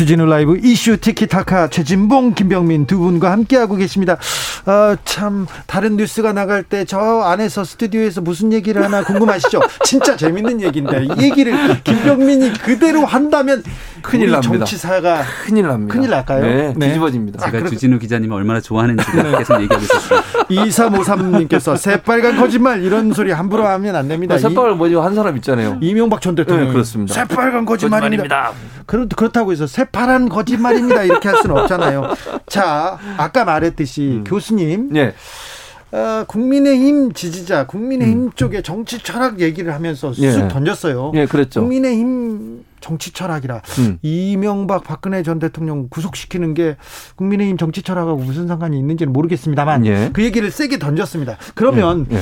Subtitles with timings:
[0.00, 4.16] 주진우 라이브 이슈 티키타카 최진봉 김병민 두 분과 함께하고 계십니다.
[4.66, 9.60] 아, 참 다른 뉴스가 나갈 때 저 안에서 스튜디오에서 무슨 얘기를 하나 궁금하시죠?
[9.84, 13.62] 진짜 재밌는 얘기인데 이 얘기를 김병민이 그대로 한다면
[14.02, 14.64] 큰일 납니다.
[14.64, 15.94] 정치사가 큰일 납니다.
[15.94, 16.40] 큰일 날까요?
[16.42, 16.88] 네, 네.
[16.88, 17.44] 뒤집어집니다.
[17.44, 19.22] 제가 아, 주진우 기자님을 얼마나 좋아하는지 네.
[19.38, 20.26] 계속 얘기하고 있었습니다.
[20.48, 24.34] 2353님께서 새빨간 거짓말 이런 소리 함부로 하면 안 됩니다.
[24.34, 25.02] 아, 새빨간 뭐죠?
[25.02, 25.78] 한 사람 있잖아요.
[25.80, 26.66] 이명박 전 대통령.
[26.66, 27.14] 네, 그렇습니다.
[27.14, 28.24] 새빨간 거짓말입니다.
[28.26, 28.52] 거짓말입니다.
[28.86, 31.04] 그렇, 그렇다고 해서 새파란 거짓말입니다.
[31.04, 32.14] 이렇게 할 수는 없잖아요.
[32.48, 34.24] 자, 아까 말했듯이 음.
[34.24, 34.92] 교수 님.
[34.92, 35.14] 네.
[35.92, 38.30] 어, 국민의힘 지지자, 국민의힘 음.
[38.34, 40.48] 쪽에 정치 철학 얘기를 하면서 쑥 예.
[40.48, 41.12] 던졌어요.
[41.14, 41.60] 예, 그랬죠.
[41.60, 43.98] 국민의힘 정치 철학이라 음.
[44.02, 46.76] 이명박 박근혜 전 대통령 구속시키는 게
[47.16, 50.10] 국민의힘 정치 철학하고 무슨 상관이 있는지는 모르겠습니다만 예.
[50.12, 51.38] 그 얘기를 세게 던졌습니다.
[51.54, 52.16] 그러면 예.
[52.16, 52.20] 예.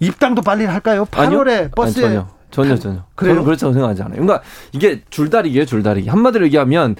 [0.00, 1.06] 입당도 빨리 할까요?
[1.10, 1.70] 8월에 아니요?
[1.76, 2.28] 버스에 아니, 전혀.
[2.50, 3.04] 전혀 전혀.
[3.14, 3.34] 그래요?
[3.34, 4.20] 저는 그렇다고 생각하지 않아요.
[4.20, 6.08] 그러니까 이게 줄다리기예요, 줄다리기.
[6.08, 6.96] 한마디로 얘기하면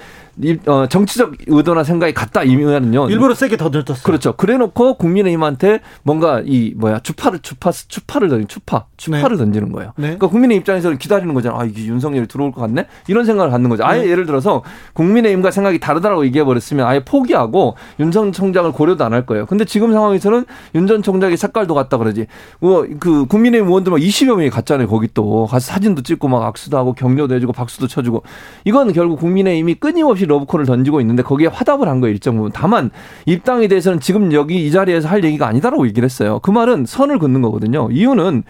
[0.67, 3.09] 어, 정치적 의도나 생각이 같다 이면은요.
[3.09, 4.03] 일부러 세게 더 던졌어요.
[4.03, 4.33] 그렇죠.
[4.33, 9.45] 그래놓고 국민의힘한테 뭔가 이 뭐야 주파를 주파 주파를 던진 추파 추파를 네.
[9.45, 9.93] 던지는 거예요.
[9.97, 10.03] 네.
[10.07, 11.61] 그러니까 국민의 입장에서는 기다리는 거잖아.
[11.61, 12.87] 아 이게 윤석열이 들어올 것 같네.
[13.07, 13.85] 이런 생각을 갖는 거죠.
[13.85, 14.09] 아예 네.
[14.09, 19.25] 예를 들어서 국민의힘과 생각이 다르다라고 얘기해 버렸으면 아예 포기하고 윤 전 총장을 고려도 안 할
[19.27, 19.47] 거예요.
[19.47, 22.27] 근데 지금 상황에서는 윤 전 총장의 색깔도 같다 그러지.
[22.59, 24.89] 뭐그 국민의힘 의원들 막 20여 명이 갔잖아요.
[24.89, 28.23] 거기 또 가서 사진도 찍고 막 악수도 하고 격려도 해주고 박수도 쳐주고
[28.65, 32.51] 이건 결국 국민의힘이 끊임없이 없이 러브콜을 던지고 있는데 거기에 화답을 한 거예요 일정 부분.
[32.53, 32.91] 다만
[33.27, 36.41] 입당에 대해서는 지금 여기 이 자리에서 할 얘기가 아니다라고 얘기를 했어요.
[36.43, 37.89] 그 말은 선을 긋는 거거든요.
[37.91, 38.45] 이유는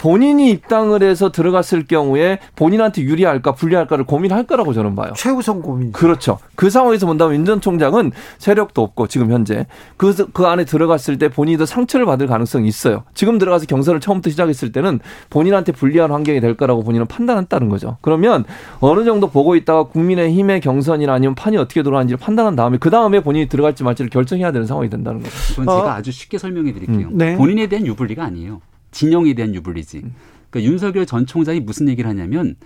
[0.00, 5.12] 본인이 입당을 해서 들어갔을 경우에 본인한테 유리할까 불리할까를 고민할 거라고 저는 봐요.
[5.14, 5.92] 최우선 고민.
[5.92, 6.38] 그렇죠.
[6.56, 9.66] 그 상황에서 본다면 윤 전 총장은 세력도 없고 지금 현재
[9.96, 13.02] 그, 그 안에 들어갔을 때 본인도 상처를 받을 가능성이 있어요.
[13.14, 15.00] 지금 들어가서 경선을 처음부터 시작했을 때는
[15.30, 17.96] 본인한테 불리한 환경이 될 거라고 본인은 판단했다는 거죠.
[18.00, 18.44] 그러면
[18.80, 23.48] 어느 정도 보고 있다가 국민의힘의 경선이나 아니면 판이 어떻게 돌아가는지를 판단한 다음에 그 다음에 본인이
[23.48, 25.32] 들어갈지 말지를 결정해야 되는 상황이 된다는 거죠.
[25.50, 25.88] 그건 제가 어?
[25.90, 27.08] 아주 쉽게 설명해 드릴게요.
[27.08, 27.18] 음.
[27.18, 27.36] 네.
[27.36, 28.60] 본인에 대한 유불리가 아니에요.
[28.90, 30.02] 진영에 대한 유불리지.
[30.50, 32.56] 그러니까 윤석열 전 총장이 무슨 얘기를 하냐면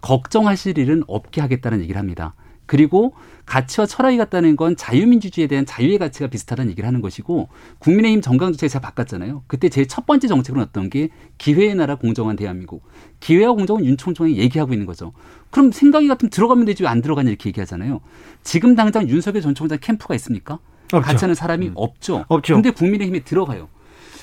[0.00, 2.34] 걱정하실 일은 없게 하겠다는 얘기를 합니다.
[2.66, 3.12] 그리고
[3.44, 7.48] 가치와 철학이 같다는 건 자유민주주의에 대한 자유의 가치가 비슷하다는 얘기를 하는 것이고
[7.80, 9.42] 국민의힘 정강 정책이 잘 바꿨잖아요.
[9.46, 12.82] 그때 제일 첫 번째 정책은 어떤 게 기회의 나라 공정한 대한민국.
[13.20, 15.12] 기회와 공정은 윤 총장이 얘기하고 있는 거죠.
[15.50, 18.00] 그럼 생각이 같으면 들어가면 되지 왜 안 들어가냐 이렇게 얘기하잖아요.
[18.42, 20.58] 지금 당장 윤석열 전 총장 캠프가 있습니까?
[20.92, 21.00] 없죠.
[21.06, 21.72] 같이 하는 사람이 음.
[21.74, 22.24] 없죠.
[22.28, 22.54] 없죠.
[22.54, 23.68] 근데 국민의힘에 들어가요.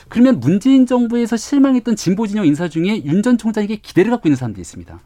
[0.09, 4.61] 그러면 문재인 정부에서 실망했던 진보 진영 인사 중에 윤 전 총장에게 기대를 갖고 있는 사람들이
[4.61, 4.99] 있습니다.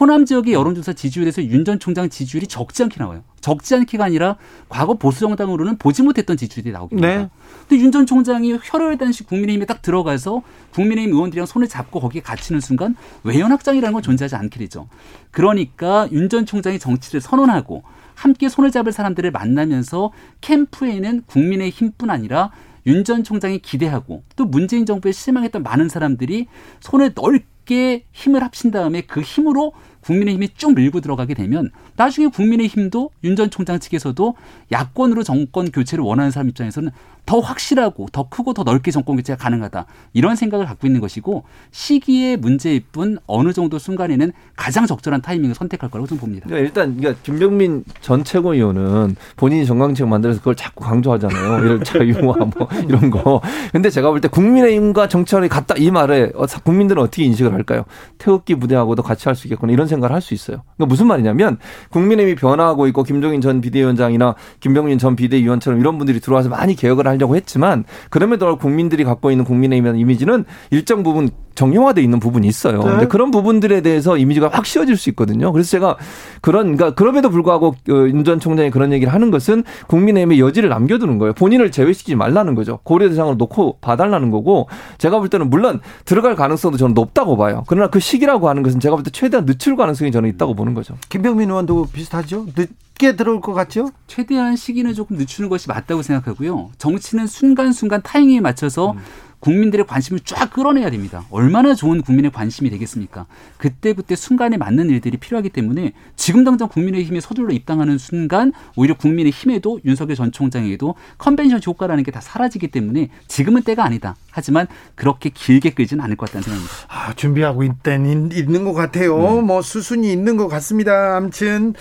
[0.00, 3.22] 호남 지역의 여론조사 지지율에서 윤 전 총장 지지율이 적지 않게 나와요.
[3.40, 4.36] 적지 않게가 아니라
[4.68, 7.12] 과거 보수 정당으로는 보지 못했던 지지율이 나오긴 네.
[7.12, 7.34] 합니다.
[7.68, 12.60] 근데 윤 전 총장이 혈혈 단식 국민의힘에 딱 들어가서 국민의힘 의원들이랑 손을 잡고 거기에 갇히는
[12.60, 14.88] 순간 외연 확장이라는 건 존재하지 않게 되죠.
[15.30, 17.84] 그러니까 윤 전 총장이 정치를 선언하고
[18.16, 22.50] 함께 손을 잡을 사람들을 만나면서 캠프에는 국민의 힘뿐 아니라
[22.86, 26.46] 윤 전 총장이 기대하고 또 문재인 정부에 실망했던 많은 사람들이
[26.80, 33.34] 손을 넓게 힘을 합친 다음에 그 힘으로 국민의힘이 쭉 밀고 들어가게 되면 나중에 국민의힘도 윤
[33.34, 34.34] 전 총장 측에서도
[34.70, 36.90] 야권으로 정권 교체를 원하는 사람 입장에서는
[37.26, 39.86] 더 확실하고 더 크고 더 넓게 정권 교체가 가능하다.
[40.12, 45.90] 이런 생각을 갖고 있는 것이고 시기의 문제일 뿐 어느 정도 순간에는 가장 적절한 타이밍을 선택할
[45.90, 46.46] 거라고 좀 봅니다.
[46.46, 51.64] 그러니까 일단 그러니까 김병민 전 최고위원은 본인이 정강책 만들어서 그걸 자꾸 강조하잖아요.
[51.64, 53.40] 이런 자유와 뭐 이런 거.
[53.72, 57.84] 근데 제가 볼 때 국민의힘과 정치원이 같다 이 말에 어, 국민들은 어떻게 인식을 할까요?
[58.18, 60.62] 태극기 부대하고도 같이 할 수 있겠구나 이런 생각을 할 수 있어요.
[60.76, 61.58] 그러니까 무슨 말이냐면
[61.94, 67.36] 국민의힘이 변화하고 있고 김종인 전 비대위원장이나 김병민 전 비대위원처럼 이런 분들이 들어와서 많이 개혁을 하려고
[67.36, 72.78] 했지만 그럼에도 국민들이 갖고 있는 국민의힘의 이미지는 일정 부분 정형화돼 있는 부분이 있어요.
[72.82, 72.90] 네.
[72.90, 75.52] 근데 그런 부분들에 대해서 이미지가 확 씌워질 수 있거든요.
[75.52, 75.96] 그래서 제가
[76.40, 81.32] 그런 그러니까 그럼에도 불구하고 어, 윤전 총장이 그런 얘기를 하는 것은 국민의힘의 여지를 남겨두는 거예요.
[81.34, 82.80] 본인을 제외시키지 말라는 거죠.
[82.82, 84.68] 고려 대상으로 놓고 봐달라는 거고
[84.98, 87.64] 제가 볼 때는 물론 들어갈 가능성도 저는 높다고 봐요.
[87.66, 90.94] 그러나 그 시기라고 하는 것은 제가 볼 때 최대한 늦출 가능성이 저는 있다고 보는 거죠.
[91.10, 92.46] 김병민 의원도 비슷하죠.
[92.56, 93.90] 늦게 들어올 것 같죠?
[94.06, 96.70] 최대한 시기는 조금 늦추는 것이 맞다고 생각하고요.
[96.78, 98.98] 정치는 순간순간 타이밍에 맞춰서 음.
[99.44, 101.26] 국민들의 관심을 쫙 끌어내야 됩니다.
[101.30, 103.26] 얼마나 좋은 국민의 관심이 되겠습니까?
[103.58, 110.16] 그때그때 순간에 맞는 일들이 필요하기 때문에 지금 당장 국민의힘에 서둘러 입당하는 순간 오히려 국민의힘에도 윤석열
[110.16, 114.14] 전 총장에게도 컨벤션 효과라는 게 다 사라지기 때문에 지금은 때가 아니다.
[114.30, 116.74] 하지만 그렇게 길게 끌지는 않을 것 같다는 생각입니다.
[116.86, 119.40] 아, 준비하고 있는, 있는 것 같아요.
[119.40, 119.46] 음.
[119.46, 121.16] 뭐 수순이 있는 것 같습니다.
[121.16, 121.74] 아무튼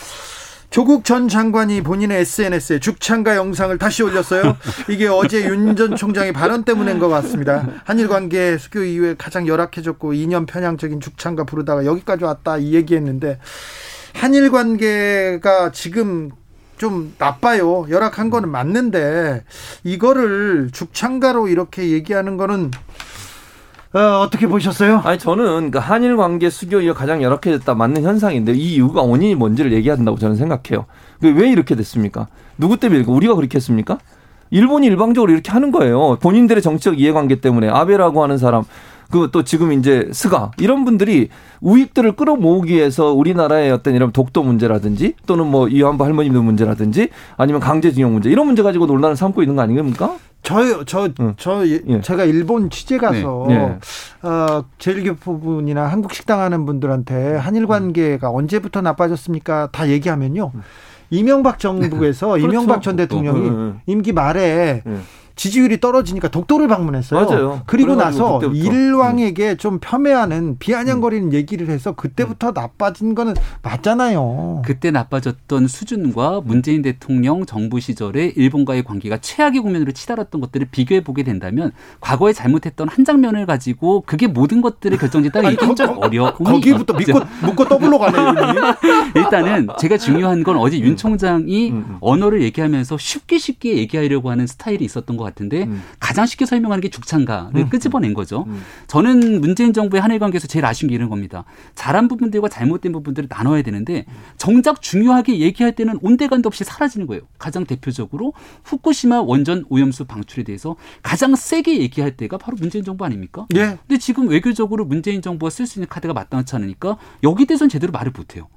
[0.73, 4.57] 조국 전 장관이 본인의 SNS에 죽창가 영상을 다시 올렸어요.
[4.89, 7.67] 이게 어제 윤 전 총장의 발언 때문인 것 같습니다.
[7.83, 13.37] 한일 관계 수교 이후에 가장 열악해졌고 2년 편향적인 죽창가 부르다가 여기까지 왔다 이 얘기했는데
[14.15, 16.31] 한일 관계가 지금
[16.77, 17.85] 좀 나빠요.
[17.87, 19.43] 열악한 거는 맞는데
[19.83, 22.71] 이거를 죽창가로 이렇게 얘기하는 거는
[23.93, 25.01] 어, 떻게 보셨어요?
[25.03, 29.71] 아니 저는 그 한일 관계 수교 이후 가장 열악해졌다 맞는 현상인데 이 이유가 원인이 뭔지를
[29.71, 30.85] 얘기한다고 저는 생각해요.
[31.21, 32.27] 왜 이렇게 됐습니까?
[32.57, 33.99] 누구 때문에 우리가 그렇게 했습니까?
[34.49, 36.17] 일본이 일방적으로 이렇게 하는 거예요.
[36.21, 38.63] 본인들의 정치적 이해관계 때문에 아베라고 하는 사람
[39.13, 41.29] 그 또 지금 이제 스가 이런 분들이
[41.61, 48.13] 우익들을 끌어모으기 위해서 우리나라의 어떤 이런 독도 문제라든지 또는 뭐 이완부 할머님들 문제라든지 아니면 강제징용
[48.13, 50.15] 문제 이런 문제 가지고 논란을 삼고 있는 거 아닙니까?
[50.41, 51.35] 저요, 저, 응.
[51.37, 52.01] 저, 예.
[52.01, 53.57] 제가 일본 취재 가서, 네.
[53.57, 54.27] 네.
[54.27, 58.35] 어, 제일교포분이나 한국 식당 하는 분들한테 한일 관계가 음.
[58.35, 59.69] 언제부터 나빠졌습니까?
[59.71, 60.51] 다 얘기하면요.
[60.53, 60.61] 음.
[61.11, 62.45] 이명박 정부에서 그렇죠.
[62.45, 63.79] 이명박 전 대통령이 음.
[63.85, 64.83] 임기 말에
[65.35, 67.25] 지지율이 떨어지니까 독도를 방문했어요.
[67.25, 67.61] 맞아요.
[67.65, 68.73] 그리고 나서 그때부터.
[68.73, 71.33] 일왕에게 좀 폄훼하는 비아냥거리는 음.
[71.33, 72.53] 얘기를 해서 그때부터 음.
[72.53, 74.61] 나빠진 거는 맞잖아요.
[74.65, 81.23] 그때 나빠졌던 수준과 문재인 대통령 정부 시절에 일본과의 관계가 최악의 국면으로 치달았던 것들을 비교해 보게
[81.23, 86.33] 된다면 과거에 잘못했던 한 장면을 가지고 그게 모든 것들을 결정짓다 이게 좀 어려워.
[86.33, 88.33] 거기부터 묻고 묻고 더블로 가네요.
[89.15, 94.85] 일단은 제가 중요한 건 어제 윤 총장이 음, 언어를 얘기하면서 쉽게 쉽게 얘기하려고 하는 스타일이
[94.85, 95.81] 있었던 것 같은데 음.
[95.99, 97.69] 가장 쉽게 설명하는 게 죽창가를 음.
[97.69, 98.45] 끄집어낸 거죠.
[98.47, 98.61] 음.
[98.87, 101.45] 저는 문재인 정부의 한일 관계에서 제일 아쉬운 게 이런 겁니다.
[101.75, 104.05] 잘한 부분들과 잘못된 부분들을 나눠야 되는데
[104.37, 107.23] 정작 중요하게 얘기할 때는 온데간도 없이 사라지는 거예요.
[107.37, 108.33] 가장 대표적으로
[108.63, 113.47] 후쿠시마 원전 오염수 방출에 대해서 가장 세게 얘기할 때가 바로 문재인 정부 아닙니까?
[113.55, 113.77] 예.
[113.87, 118.11] 근데 지금 외교적으로 문재인 정부가 쓸 수 있는 카드가 마땅치 않으니까 여기 대해서는 제대로 말을
[118.15, 118.47] 못 해요.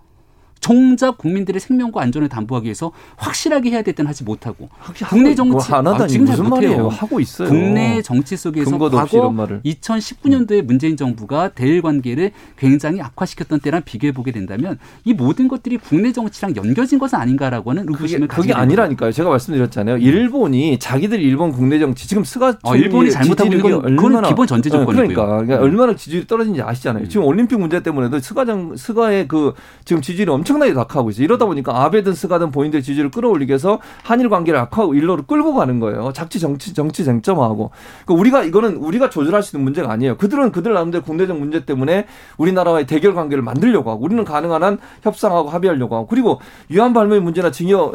[0.67, 4.69] 정작 국민들의 생명과 안전을 담보하기 위해서 확실하게 해야 될 때는 하지 못하고
[5.09, 6.89] 국내 정치 뭐 아, 지금 잘 못해요.
[6.89, 7.49] 하고 있어요.
[7.49, 9.33] 국내 정치 속에서 과거
[9.65, 16.13] 2019년도에 문재인 정부가 대일 관계를 굉장히 악화시켰던 때랑 비교해 보게 된다면 이 모든 것들이 국내
[16.13, 19.13] 정치랑 연결진 것은 아닌가라고 하는 의구심을 그게, 그게 아니라니까요.
[19.13, 19.99] 제가 말씀드렸잖아요.
[19.99, 24.69] 일본이 자기들 일본 국내 정치 지금 스가 어, 일본이 잘못하고 있는 건 얼마나 기본 전제
[24.69, 25.15] 조건이고요.
[25.15, 27.05] 그러니까, 그러니까 얼마나 지지율이 떨어진지 아시잖아요.
[27.05, 27.09] 음.
[27.09, 29.55] 지금 올림픽 문제 때문에도 스가장 스가의 그
[29.85, 31.25] 지금 지지율이 엄청 엄청나게 낙하고 있어요.
[31.25, 36.13] 이러다 보니까 아베든 스가든 본인들 지지를 끌어올리기 위해서 한일 관계를 악화하고 일로를 끌고 가는 거예요.
[36.13, 37.71] 작지 정치 정치 쟁점화하고.
[38.05, 40.17] 그러니까 우리가 이거는 우리가 조절할 수 있는 문제가 아니에요.
[40.17, 42.07] 그들은 그들 나름대로 국내적 문제 때문에
[42.39, 47.51] 우리나라와의 대결 관계를 만들려고 하고 우리는 가능한 한 협상하고 합의하려고 하고 그리고 위안부 할머니 문제나
[47.51, 47.95] 징역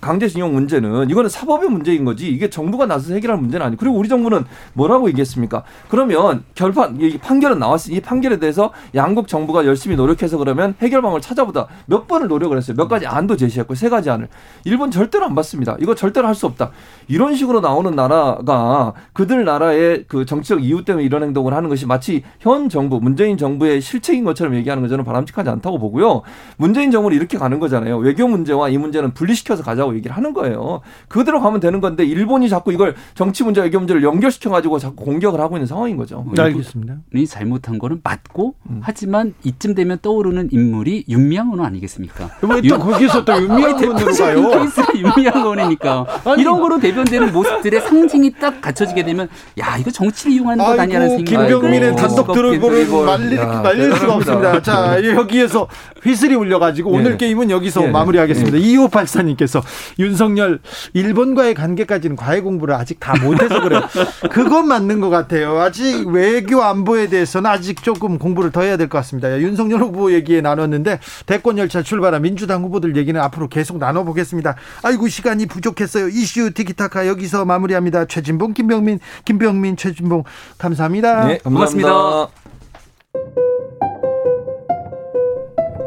[0.00, 4.08] 강제 징용 문제는 이거는 사법의 문제인 거지 이게 정부가 나서서 해결할 문제는 아니고 그리고 우리
[4.08, 5.62] 정부는 뭐라고 얘기했습니까?
[5.88, 11.20] 그러면 결판 이 판결은 나왔으니 이 판결에 대해서 양국 정부가 열심히 노력해서 그러면 해결 방을
[11.20, 12.76] 찾아보다 몇몇 번을 노력을 했어요.
[12.76, 14.28] 몇 가지 안도 제시했고 세 가지 안을.
[14.64, 15.76] 일본 절대로 안 받습니다.
[15.80, 16.70] 이거 절대로 할 수 없다.
[17.08, 22.22] 이런 식으로 나오는 나라가 그들 나라의 그 정치적 이유 때문에 이런 행동을 하는 것이 마치
[22.38, 26.22] 현 정부 문재인 정부의 실책인 것처럼 얘기하는 거 저는 바람직하지 않다고 보고요.
[26.56, 27.98] 문재인 정부는 이렇게 가는 거잖아요.
[27.98, 30.80] 외교 문제와 이 문제는 분리시켜서 가자고 얘기를 하는 거예요.
[31.08, 35.40] 그대로 가면 되는 건데 일본이 자꾸 이걸 정치 문제 외교 문제를 연결시켜 가지고 자꾸 공격을
[35.40, 36.24] 하고 있는 상황인 거죠.
[36.32, 36.96] 네, 알겠습니다.
[37.14, 38.80] 이 잘못한 거는 맞고 음.
[38.82, 41.79] 하지만 이쯤 되면 떠오르는 인물이 윤미향은 아니겠습니까?
[41.80, 42.30] 아니겠습니까?
[42.42, 44.50] 왜또 거기서 또 윤미향원으로 가요?
[44.50, 46.06] 케이스 윤미향원이니까
[46.38, 51.24] 이런 거로 대변되는 모습들의 상징이 딱 갖춰지게 되면 야 이거 정치를 이용하는 것 아니냐는 생각이
[51.36, 54.62] 김병민의 단독 드로보를 말릴, 말릴 수가 없습니다.
[54.62, 55.68] 자 여기에서
[56.02, 57.16] 휘슬이 울려가지고 오늘 네.
[57.18, 57.90] 게임은 여기서 네.
[57.90, 58.56] 마무리하겠습니다.
[58.56, 58.62] 네.
[58.62, 59.62] 2584님께서
[59.98, 60.60] 윤석열
[60.94, 63.82] 일본과의 관계까지는 과외 공부를 아직 다 못해서 그래요.
[64.30, 65.58] 그건 맞는 것 같아요.
[65.60, 69.38] 아직 외교 안보에 대해서는 아직 조금 공부를 더 해야 될 것 같습니다.
[69.38, 74.56] 윤석열 후보 얘기에 나눴는데 대권 열차 자, 출발한 민주당 후보들 얘기는 앞으로 계속 나눠보겠습니다.
[74.82, 76.08] 아이고, 시간이 부족했어요.
[76.08, 78.04] 이슈 티키타카 여기서 마무리합니다.
[78.04, 80.24] 최진봉, 김병민, 김병민, 최진봉,
[80.58, 81.26] 감사합니다.
[81.26, 82.28] 네, 고맙습니다.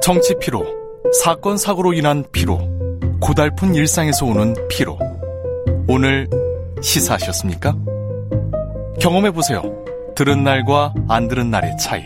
[0.01, 0.65] 정치 피로,
[1.23, 2.59] 사건, 사고로 인한 피로,
[3.21, 4.97] 고달픈 일상에서 오는 피로.
[5.87, 6.27] 오늘
[6.81, 7.75] 시사하셨습니까?
[8.99, 9.61] 경험해 보세요.
[10.15, 12.05] 들은 날과 안 들은 날의 차이.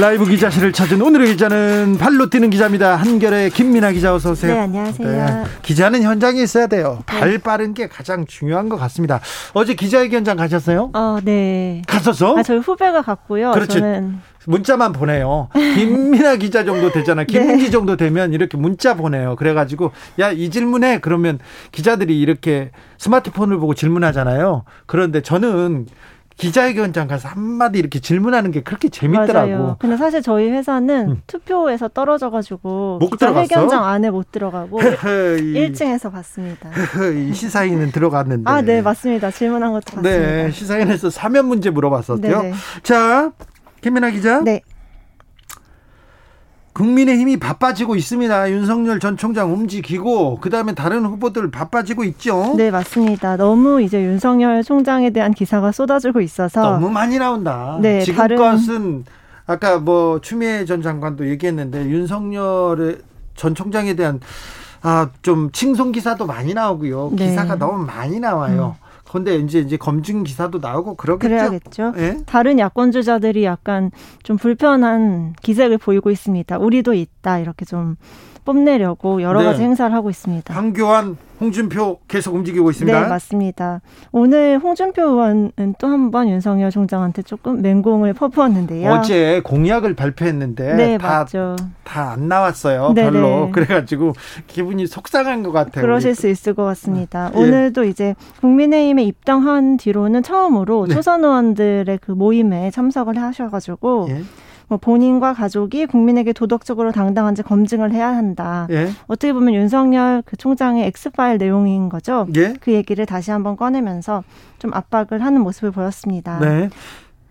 [0.00, 2.96] 라이브 기자실을 찾은 오늘의 기자는 발로 뛰는 기자입니다.
[2.96, 4.52] 한결의 김민아 기자 어서 오세요.
[4.52, 5.08] 네, 안녕하세요.
[5.08, 6.98] 네, 기자는 현장에 있어야 돼요.
[7.06, 7.20] 네.
[7.20, 9.20] 발 빠른 게 가장 중요한 것 같습니다.
[9.52, 10.90] 어제 기자회견장 가셨어요?
[10.94, 11.82] 어, 네.
[11.86, 12.36] 갔었어?
[12.36, 13.52] 아, 저희 후배가 갔고요.
[13.52, 13.78] 그렇지.
[13.78, 15.48] 저는 문자만 보내요.
[15.54, 17.22] 김민아 기자 정도 되잖아.
[17.24, 17.26] 네.
[17.32, 17.70] 김은지 네.
[17.70, 19.36] 정도 되면 이렇게 문자 보내요.
[19.36, 21.38] 그래가지고 야 이 질문에 그러면
[21.70, 24.64] 기자들이 이렇게 스마트폰을 보고 질문하잖아요.
[24.86, 25.86] 그런데 저는
[26.36, 29.50] 기자회견장 가서 한마디 이렇게 질문하는 게 그렇게 재밌더라고.
[29.50, 29.76] 맞아요.
[29.78, 31.22] 근데 사실 저희 회사는 음.
[31.26, 36.70] 투표에서 떨어져가지고 기자회견장 안에 못 들어가고 1층에서 봤습니다.
[37.32, 38.50] 시사인은 들어갔는데.
[38.50, 39.30] 아, 네, 맞습니다.
[39.30, 40.42] 질문한 것도 네, 봤습니다.
[40.42, 42.20] 네, 시사인에서 사면 문제 물어봤었죠.
[42.20, 42.52] 네네.
[42.82, 43.30] 자,
[43.80, 44.40] 김민아 기자.
[44.40, 44.60] 네.
[46.74, 48.50] 국민의힘이 바빠지고 있습니다.
[48.50, 52.54] 윤석열 전 총장 움직이고 그다음에 다른 후보들 바빠지고 있죠.
[52.56, 53.36] 네, 맞습니다.
[53.36, 57.78] 너무 이제 윤석열 총장에 대한 기사가 쏟아지고 있어서 너무 많이 나온다.
[57.80, 58.36] 네, 지금 다른...
[58.36, 59.04] 것은
[59.46, 63.02] 아까 뭐 추미애 전 장관도 얘기했는데 윤석열
[63.36, 64.20] 전 총장에 대한
[64.82, 67.12] 아, 좀 칭송 기사도 많이 나오고요.
[67.14, 67.28] 네.
[67.28, 68.76] 기사가 너무 많이 나와요.
[68.80, 68.84] 음.
[69.14, 71.28] 근데 이제 이제 검증 기사도 나오고 그러겠죠.
[71.28, 71.92] 그래야겠죠.
[71.98, 72.16] 예?
[72.26, 73.92] 다른 야권 주자들이 약간
[74.24, 76.58] 좀 불편한 기색을 보이고 있습니다.
[76.58, 77.94] 우리도 있다 이렇게 좀
[78.44, 79.46] 뽐내려고 여러 네.
[79.46, 80.52] 가지 행사를 하고 있습니다.
[80.52, 83.00] 황교안 홍준표 계속 움직이고 있습니다.
[83.02, 83.80] 네, 맞습니다.
[84.12, 88.90] 오늘 홍준표 의원은 또 한 번 윤석열 총장한테 조금 맹공을 퍼부었는데요.
[88.92, 91.56] 어제 공약을 발표했는데 네, 다, 맞죠.
[91.84, 92.92] 다안 나왔어요.
[92.94, 93.10] 네네.
[93.10, 93.50] 별로.
[93.52, 94.14] 그래가지고
[94.46, 95.82] 기분이 속상한 것 같아요.
[95.84, 96.14] 그러실 우리.
[96.14, 97.30] 수 있을 것 같습니다.
[97.34, 97.38] 예.
[97.38, 100.94] 오늘도 이제 국민의힘에 입당한 뒤로는 처음으로 네.
[100.94, 104.22] 초선 의원들의 그 모임에 참석을 하셔가지고 예.
[104.68, 108.66] 뭐 본인과 가족이 국민에게 도덕적으로 당당한지 검증을 해야 한다.
[108.70, 108.90] 예.
[109.06, 112.26] 어떻게 보면 윤석열 그 총장의 엑스파일 내용인 거죠.
[112.36, 112.54] 예.
[112.60, 114.24] 그 얘기를 다시 한번 꺼내면서
[114.58, 116.38] 좀 압박을 하는 모습을 보였습니다.
[116.40, 116.70] 네.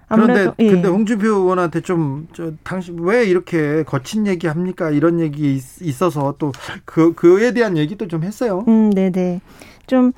[0.09, 0.69] 그런데 예.
[0.69, 4.91] 근데 홍준표 의원한테 좀 저 당신 왜 이렇게 거친 얘기 합니까?
[4.91, 6.51] 이런 얘기 있어서 또
[6.85, 8.63] 그 그에 대한 얘기도 좀 했어요.
[8.67, 9.41] 음, 네, 네.
[9.87, 10.11] 좀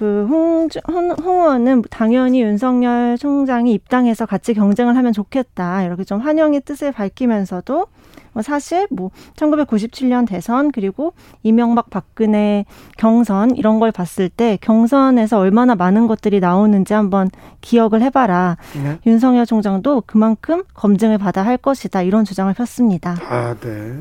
[0.00, 5.82] 그 홍, 홍, 홍 의원은 당연히 윤석열 총장이 입당해서 같이 경쟁을 하면 좋겠다.
[5.82, 7.86] 이렇게 좀 환영의 뜻을 밝히면서도
[8.32, 12.64] 뭐 사실 뭐 1997년 대선 그리고 이명박 박근혜
[12.96, 17.28] 경선 이런 걸 봤을 때 경선에서 얼마나 많은 것들이 나오는지 한번
[17.60, 18.56] 기억을 해봐라.
[18.82, 18.98] 네.
[19.04, 22.00] 윤석열 총장도 그만큼 검증을 받아 할 것이다.
[22.00, 23.16] 이런 주장을 폈습니다.
[23.28, 23.98] 아, 네.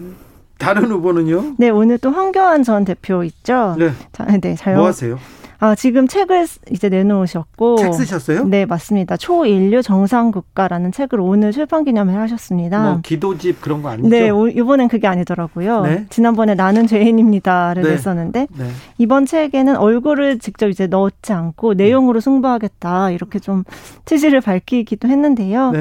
[0.57, 1.55] 다른 후보는요?
[1.57, 3.75] 네, 오늘 또 황교안 전 대표 있죠.
[3.77, 3.91] 네.
[4.13, 4.75] 자, 네, 잘.
[4.75, 5.17] 뭐 하세요?
[5.61, 7.77] 아, 지금 책을 이제 내놓으셨고.
[7.77, 8.45] 책 쓰셨어요?
[8.45, 9.17] 네, 맞습니다.
[9.17, 12.81] 초인류 정상국가라는 책을 오늘 출판 기념회 하셨습니다.
[12.81, 14.07] 뭐 기도집 그런 거 아니죠?
[14.07, 15.81] 네, 이번엔 그게 아니더라고요.
[15.81, 16.05] 네?
[16.09, 17.89] 지난번에 나는 죄인입니다를 네.
[17.89, 18.65] 냈었는데 네.
[18.97, 23.65] 이번 책에는 얼굴을 직접 이제 넣지 않고 내용으로 승부하겠다 이렇게 좀
[24.05, 25.73] 취지를 밝히기도 했는데요.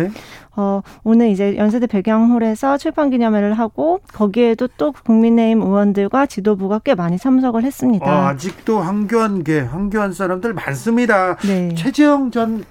[0.59, 0.63] 네.
[0.63, 7.17] 어, 오늘 이제 연세대 백양홀에서 출판 기념회를 하고 거기에도 또 국민의힘 의원들과 지도부가 꽤 많이
[7.17, 8.05] 참석을 했습니다.
[8.05, 11.37] 어, 아직도 황교안계, 황교안 사람들 많습니다.
[11.47, 11.73] 네.
[11.77, 12.65] 최재형 전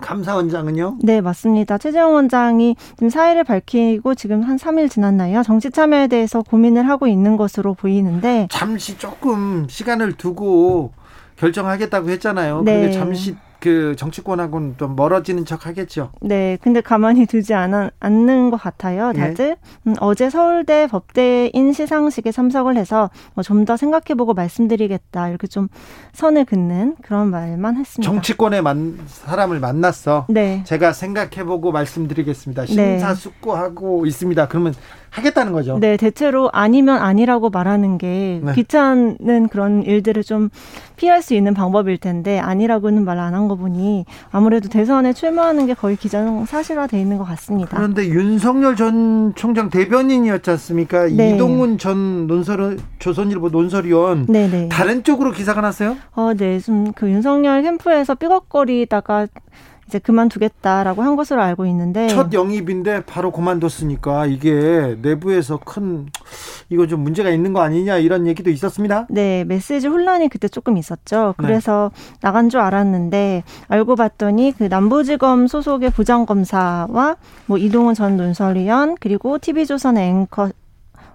[0.00, 0.98] 감사원장은요?
[1.02, 1.78] 네, 맞습니다.
[1.78, 5.42] 최재형 원장이 지금 사의를 밝히고 지금 한 3일 지났나요?
[5.42, 10.92] 정치 참여에 대해서 고민을 하고 있는 것으로 보이는데 잠시 조금 시간을 두고
[11.36, 12.62] 결정하겠다고 했잖아요.
[12.62, 12.80] 네.
[12.80, 13.34] 근데 잠시
[13.64, 16.10] 그 정치권하고는 좀 멀어지는 척 하겠죠.
[16.20, 19.18] 네, 근데 가만히 두지 않, 않는 것 같아요, 예.
[19.18, 19.44] 다들.
[19.46, 19.56] 예?
[19.86, 25.68] 음, 어제 서울대 법대인 시상식에 참석을 해서 뭐 좀더 생각해보고 말씀드리겠다 이렇게 좀
[26.12, 28.12] 선을 긋는 그런 말만 했습니다.
[28.12, 30.26] 정치권에 만, 사람을 만났어.
[30.28, 30.62] 네.
[30.64, 32.66] 제가 생각해보고 말씀드리겠습니다.
[32.66, 32.98] 네.
[32.98, 34.08] 심사숙고하고 네.
[34.08, 34.46] 있습니다.
[34.48, 34.74] 그러면
[35.14, 35.78] 하겠다는 거죠.
[35.78, 38.52] 네, 대체로 아니면 아니라고 말하는 게 네.
[38.52, 40.48] 귀찮은 그런 일들을 좀
[40.96, 45.74] 피할 수 있는 방법일 텐데 아니라고는 말 안 한 거 보니 아무래도 대선에 출마하는 게
[45.74, 47.76] 거의 기정 사실화돼 있는 것 같습니다.
[47.76, 51.06] 그런데 윤석열 전 총장 대변인이었지 않습니까?
[51.06, 51.34] 네.
[51.36, 54.48] 이동훈 전 논설 조선일보 논설위원 네네.
[54.48, 54.68] 네.
[54.68, 55.96] 다른 쪽으로 기사가 났어요?
[56.16, 59.26] 어, 네, 좀 그 윤석열 캠프에서 삐걱거리다가
[59.94, 66.06] 이제 그만두겠다라고 한 것으로 알고 있는데 첫 영입인데 바로 그만뒀으니까 이게 내부에서 큰
[66.68, 69.06] 이거 좀 문제가 있는 거 아니냐 이런 얘기도 있었습니다.
[69.08, 71.34] 네, 메시지 혼란이 그때 조금 있었죠.
[71.38, 71.46] 네.
[71.46, 72.18] 그래서 네.
[72.22, 80.08] 나간 줄 알았는데 알고 봤더니 그 남부지검 소속의 부장검사와 뭐 이동훈 전 논설위원 그리고 TV조선의
[80.08, 80.50] 앵커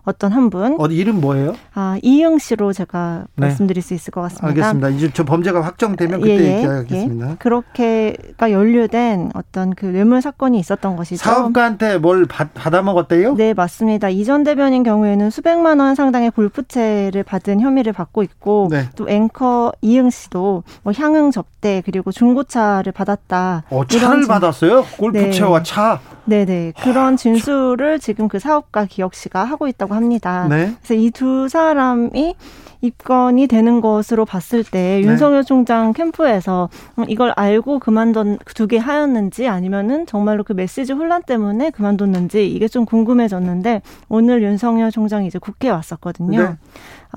[0.10, 0.76] 어떤 한 분.
[0.80, 1.56] 어디 이름 뭐예요?
[1.74, 3.48] 아 이응 씨로 제가 네.
[3.48, 4.48] 말씀드릴 수 있을 것 같습니다.
[4.48, 4.90] 알겠습니다.
[4.90, 7.32] 이제 저 범죄가 확정되면 그때 예, 예, 얘기하겠습니다.
[7.32, 7.36] 예.
[7.40, 11.24] 그렇게가 연루된 어떤 그 뇌물 사건이 있었던 것이죠.
[11.24, 13.36] 사업가한테 뭘 받, 받아 먹었대요?
[13.36, 14.10] 네 맞습니다.
[14.10, 18.90] 이전 대변인 경우에는 수백만 원 상당의 골프채를 받은 혐의를 받고 있고 네.
[18.96, 23.64] 또 앵커 이응 씨도 뭐 향응 접대 그리고 중고차를 받았다.
[23.70, 24.84] 어, 차를 받았어요?
[24.98, 25.64] 골프채와 네.
[25.64, 26.00] 차.
[26.26, 29.99] 네 네 그런 진술을 지금 그 사업가 기혁 씨가 하고 있다고 합니다.
[30.48, 30.76] 네.
[30.82, 32.36] 그래서 이 두 사람이
[32.82, 35.08] 입건이 되는 것으로 봤을 때 네.
[35.08, 36.70] 윤석열 총장 캠프에서
[37.08, 43.82] 이걸 알고 그만둔 두게 하였는지 아니면은 정말로 그 메시지 혼란 때문에 그만뒀는지 이게 좀 궁금해졌는데
[44.08, 46.40] 오늘 윤석열 총장이 이제 국회에 왔었거든요.
[46.40, 46.56] 네.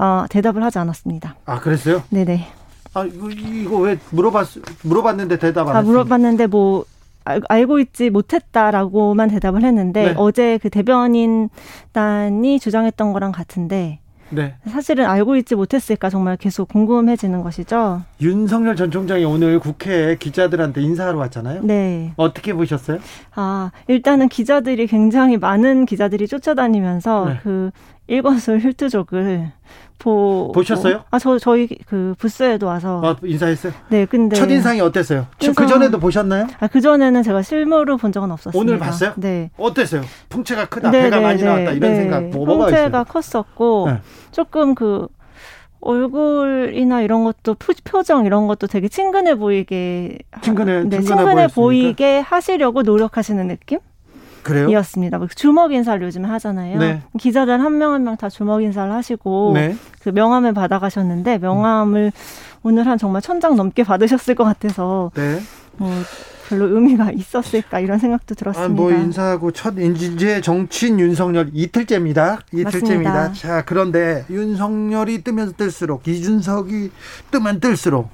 [0.02, 1.36] 어, 대답을 하지 않았습니다.
[1.46, 2.02] 아 그랬어요?
[2.10, 2.44] 네네.
[2.94, 4.48] 아 이거 이거 왜 물어봤
[4.82, 5.92] 물어봤는데 대답 안 아, 했어요?
[5.92, 6.84] 물어봤는데 뭐
[7.24, 10.14] 알고 있지 못했다라고만 대답을 했는데 네.
[10.16, 14.00] 어제 그 대변인단이 주장했던 거랑 같은데
[14.32, 14.54] 네.
[14.66, 18.02] 사실은 알고 있지 못했을까 정말 계속 궁금해지는 것이죠.
[18.20, 21.62] 윤석열 전 총장이 오늘 국회에 기자들한테 인사하러 왔잖아요.
[21.64, 22.12] 네.
[22.16, 22.98] 어떻게 보셨어요?
[23.34, 27.38] 아, 일단은 기자들이 굉장히 많은 기자들이 쫓아다니면서 네.
[27.42, 27.70] 그
[28.06, 29.52] 일거수일투족을
[30.02, 31.04] 보 보셨어요?
[31.10, 33.72] 아 저 저희 그 부스에도 와서 아, 인사했어요?
[33.88, 35.26] 네, 근데 첫 인상이 어땠어요?
[35.54, 36.48] 그 전에도 보셨나요?
[36.58, 38.60] 아그 전에는 제가 실물로 본 적은 없었어요.
[38.60, 39.12] 오늘 봤어요?
[39.16, 39.50] 네.
[39.56, 40.02] 어땠어요?
[40.28, 41.96] 풍채가 크다, 네, 배가 네, 많이 네, 나왔다 이런 네.
[41.96, 42.90] 생각 뭐 뭐가 있어요?
[42.90, 44.00] 풍채가 컸었고 네.
[44.32, 45.06] 조금 그
[45.80, 52.82] 얼굴이나 이런 것도 표정 이런 것도 되게 친근해 보이게 친근해 네, 친근해, 친근해 보이게 하시려고
[52.82, 53.78] 노력하시는 느낌?
[54.42, 54.68] 그래요?
[54.68, 55.18] 이었습니다.
[55.18, 56.78] 뭐 주먹 인사를 요즘 하잖아요.
[56.78, 57.02] 네.
[57.18, 59.76] 기자들 한 명 한 명 다 주먹 인사를 하시고 네.
[60.02, 62.58] 그 명함을 받아가셨는데 명함을 음.
[62.64, 65.40] 오늘 한 정말 천장 넘게 받으셨을 것 같아서 네.
[65.76, 65.90] 뭐
[66.48, 68.70] 별로 의미가 있었을까 이런 생각도 들었습니다.
[68.72, 72.40] 아, 뭐 인사하고 첫 인제 정치인 윤석열 이틀째입니다.
[72.52, 73.10] 이틀째입니다.
[73.12, 73.32] 맞습니다.
[73.32, 76.90] 자 그런데 윤석열이 뜨면 뜰수록 이준석이
[77.30, 78.10] 뜨면 뜰수록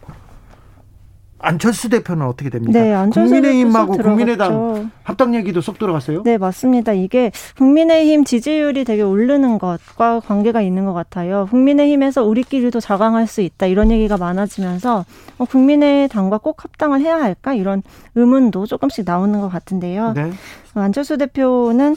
[1.41, 2.81] 안철수 대표는 어떻게 됩니까?
[2.81, 6.23] 네, 국민의힘하고 국민의당 합당 얘기도 쏙 들어갔어요?
[6.25, 6.93] 네, 맞습니다.
[6.93, 11.47] 이게 국민의힘 지지율이 되게 오르는 것과 관계가 있는 것 같아요.
[11.51, 15.05] 국민의힘에서 우리끼리도 자강할 수 있다 이런 얘기가 많아지면서
[15.39, 17.83] 어, 국민의당과 꼭 합당을 해야 할까 이런
[18.15, 20.13] 의문도 조금씩 나오는 것 같은데요.
[20.15, 20.33] 네.
[20.75, 21.97] 안철수 대표는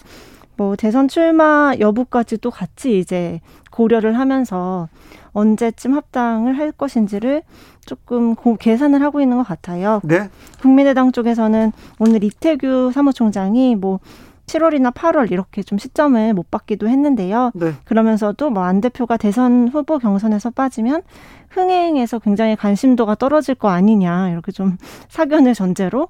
[0.57, 3.39] 뭐 대선 출마 여부까지 도 같이 이제
[3.71, 4.89] 고려를 하면서
[5.33, 7.43] 언제쯤 합당을 할 것인지를
[7.85, 10.01] 조금 고, 계산을 하고 있는 것 같아요.
[10.03, 10.29] 네.
[10.61, 13.99] 국민의당 쪽에서는 오늘 이태규 사무총장이 뭐
[14.47, 17.51] 7월이나 8월 이렇게 좀 시점을 못 받기도 했는데요.
[17.53, 17.73] 네.
[17.85, 21.03] 그러면서도 뭐 안 대표가 대선 후보 경선에서 빠지면
[21.49, 24.77] 흥행에서 굉장히 관심도가 떨어질 거 아니냐 이렇게 좀
[25.09, 26.07] 사견을 전제로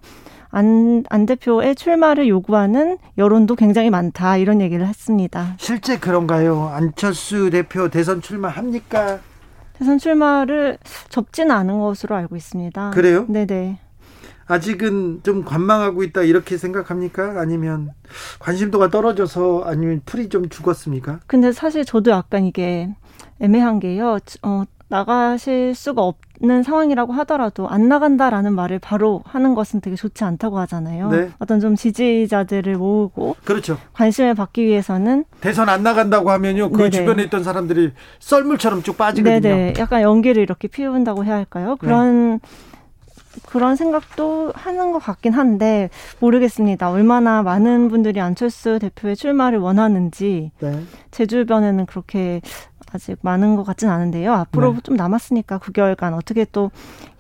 [0.52, 5.56] 안, 안 대표의 출마를 요구하는 여론도 굉장히 많다 이런 얘기를 했습니다.
[5.58, 6.68] 실제 그런가요?
[6.68, 9.20] 안철수 대표 대선 출마합니까?
[9.74, 10.78] 대선 출마를
[11.10, 12.92] 접지는 않은 것으로 알고 있습니다.
[12.92, 13.26] 그래요?
[13.28, 13.80] 네네.
[14.48, 17.40] 아직은 좀 관망하고 있다 이렇게 생각합니까?
[17.40, 17.92] 아니면
[18.40, 21.22] 관심도가 떨어져서 아니면 풀이 좀 죽었습니까?
[21.26, 22.94] 근데 사실 저도 약간 이게
[23.40, 24.18] 애매한 게요.
[24.44, 30.24] 어, 나가실 수가 없 는 상황이라고 하더라도 안 나간다라는 말을 바로 하는 것은 되게 좋지
[30.24, 31.10] 않다고 하잖아요.
[31.12, 31.30] 네.
[31.38, 33.78] 어떤 좀 지지자들을 모으고 그렇죠.
[33.94, 36.72] 관심을 받기 위해서는 대선 안 나간다고 하면요.
[36.72, 36.90] 그 네네.
[36.90, 39.40] 주변에 있던 사람들이 썰물처럼 쭉 빠지거든요.
[39.40, 39.74] 네네.
[39.78, 41.76] 약간 연기를 이렇게 피운다고 해야 할까요?
[41.80, 42.40] 그런 네.
[43.46, 46.90] 그런 생각도 하는 것 같긴 한데 모르겠습니다.
[46.90, 50.84] 얼마나 많은 분들이 안철수 대표의 출마를 원하는지 네.
[51.12, 52.42] 제 주변에는 그렇게
[52.94, 54.34] 아직 많은 것 같진 않은데요.
[54.34, 54.80] 앞으로 네.
[54.84, 56.72] 좀 남았으니까 9개월간 어떻게 또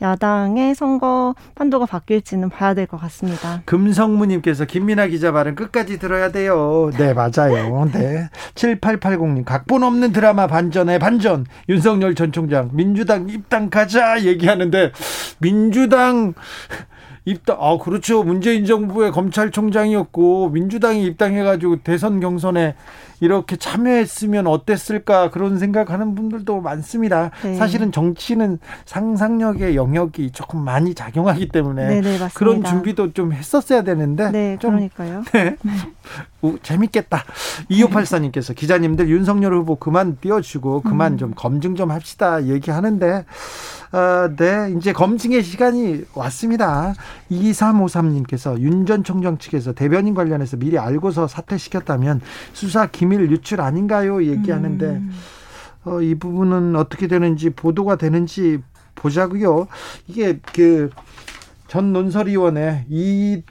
[0.02, 3.62] 야당의 선거 판도가 바뀔지는 봐야 될 것 같습니다.
[3.66, 6.90] 금성무님께서 김민아 기자 말은 끝까지 들어야 돼요.
[6.98, 7.86] 네, 맞아요.
[7.94, 8.30] 네.
[8.56, 11.46] 7880님, 각본 없는 드라마 반전에 반전.
[11.70, 14.92] 윤석열 전 총장, 민주당 입당 가자 얘기하는데,
[15.40, 16.34] 민주당
[17.24, 18.24] 입당, 아, 그렇죠.
[18.24, 22.76] 문재인 정부의 검찰총장이었고, 민주당이 입당해가지고 대선 경선에
[23.22, 27.32] 이렇게 참여했으면 어땠을까 그런 생각하는 분들도 많습니다.
[27.44, 27.56] 네.
[27.56, 34.32] 사실은 정치는 상상력의 영역이 조금 많이 작용하기 때문에 네네, 네, 그런 준비도 좀 했었어야 되는데
[34.32, 35.24] 네, 좀 그러니까요.
[35.32, 35.56] 네.
[35.62, 35.72] 네.
[36.42, 37.24] 우, 재밌겠다.
[37.70, 41.18] 2584님께서 기자님들 윤석열 후보 그만 띄워주고 그만 음.
[41.18, 43.26] 좀 검증 좀 합시다 얘기하는데
[43.94, 46.94] 어, 네, 이제 검증의 시간이 왔습니다.
[47.30, 52.20] 2353님께서 윤 전 총장 측에서 대변인 관련해서 미리 알고서 사퇴시켰다면
[52.54, 54.24] 수사 기밀 유출 아닌가요?
[54.24, 55.12] 얘기하는데 음.
[55.84, 58.60] 어, 이 부분은 어떻게 되는지 보도가 되는지
[58.95, 59.67] 보자고요.
[60.08, 60.89] 이게 그
[61.67, 63.43] 전 논설위원회 이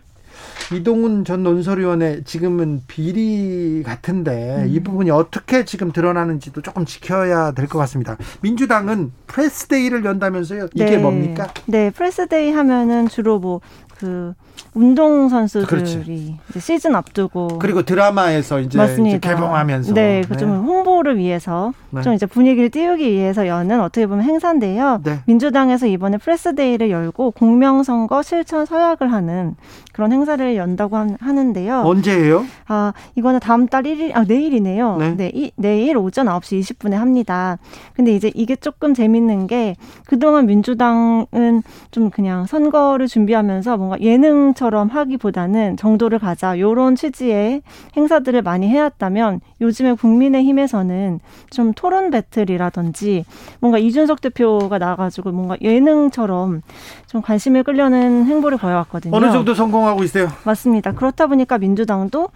[0.75, 4.69] 이동훈 전 논설위원회 지금은 비리 같은데 음.
[4.69, 8.19] 이 부분이 어떻게 지금 드러나는지도 조금 지켜야 될 것 같습니다.
[8.43, 10.69] 민주당은 press day를 연다면서요?
[10.75, 10.99] 이게 네.
[10.99, 11.49] 뭡니까?
[11.65, 13.63] 네, press day 하면은 주로 뭐
[14.01, 14.33] 그
[14.73, 20.39] 운동 선수들이 시즌 앞두고 그리고 드라마에서 이제, 이제 개봉하면서 네, 그 네.
[20.39, 22.01] 좀 홍보를 위해서 네.
[22.01, 25.01] 좀 이제 분위기를 띄우기 위해서 여는 어떻게 보면 행사인데요.
[25.05, 25.21] 네.
[25.27, 29.57] 민주당에서 이번에 프레스데이를 열고 공명선거 실천 서약을 하는
[29.93, 31.83] 그런 행사를 연다고 하는데요.
[31.85, 32.47] 언제예요?
[32.69, 34.97] 아, 이거는 다음 달 1일 아 내일이네요.
[34.97, 35.15] 네.
[35.17, 37.59] 네 이, 내일 오전 9시 20분에 합니다.
[37.95, 45.77] 근데 이제 이게 조금 재밌는 게 그동안 민주당은 좀 그냥 선거를 준비하면서 뭔가 예능처럼 하기보다는
[45.77, 47.63] 정도를 가자 요런 취지의
[47.97, 53.25] 행사들을 많이 해왔다면 요즘에 국민의힘에서는 좀 토론 배틀이라든지
[53.61, 56.63] 뭔가 이준석 대표가 나가지고 뭔가 예능처럼
[57.07, 59.17] 좀 관심을 끌려는 행보를 보여왔거든요.
[59.17, 60.29] 어느 정도 성공하고 있어요?
[60.45, 60.93] 맞습니다.
[60.93, 62.29] 그렇다 보니까 민주당도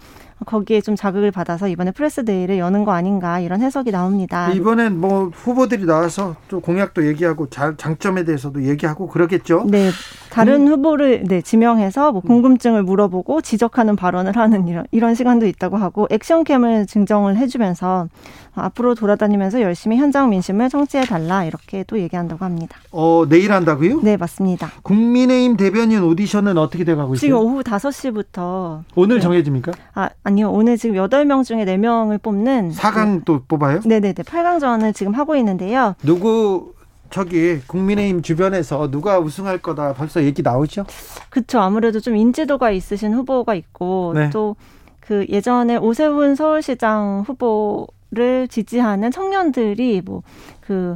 [0.45, 4.51] 거기에 좀 자극을 받아서 이번에 프레스데이를 여는 거 아닌가 이런 해석이 나옵니다.
[4.51, 9.65] 이번엔 뭐 후보들이 나와서 또 공약도 얘기하고 장점에 대해서도 얘기하고 그러겠죠.
[9.69, 9.89] 네,
[10.35, 10.67] 다른 음.
[10.67, 16.87] 후보를 네 지명해서 뭐 궁금증을 물어보고 지적하는 발언을 하는 이런 이런 시간도 있다고 하고 액션캠을
[16.87, 18.09] 증정을 해주면서
[18.53, 22.77] 앞으로 돌아다니면서 열심히 현장 민심을 청취해 달라 이렇게 또 얘기한다고 합니다.
[22.91, 24.01] 어 내일 한다고요?
[24.01, 24.71] 네 맞습니다.
[24.83, 27.19] 국민의힘 대변인 오디션은 어떻게 돼가고 있어요?
[27.19, 29.21] 지금 오후 5시부터 오늘 네.
[29.21, 29.71] 정해집니까?
[29.93, 33.21] 아 아니요 오늘 지금 8명 중에 4명을 뽑는 4강 네.
[33.23, 33.79] 또 뽑아요?
[33.85, 35.95] 네네네 8강전을 지금 하고 있는데요.
[36.03, 36.74] 누구
[37.09, 40.85] 저기 국민의힘 주변에서 누가 우승할 거다 벌써 얘기 나오죠?
[41.29, 41.59] 그렇죠.
[41.59, 44.29] 아무래도 좀 인지도가 있으신 후보가 있고 네.
[44.29, 50.95] 또그 예전에 오세훈 서울시장 후보 를 지지하는 청년들이 뭐그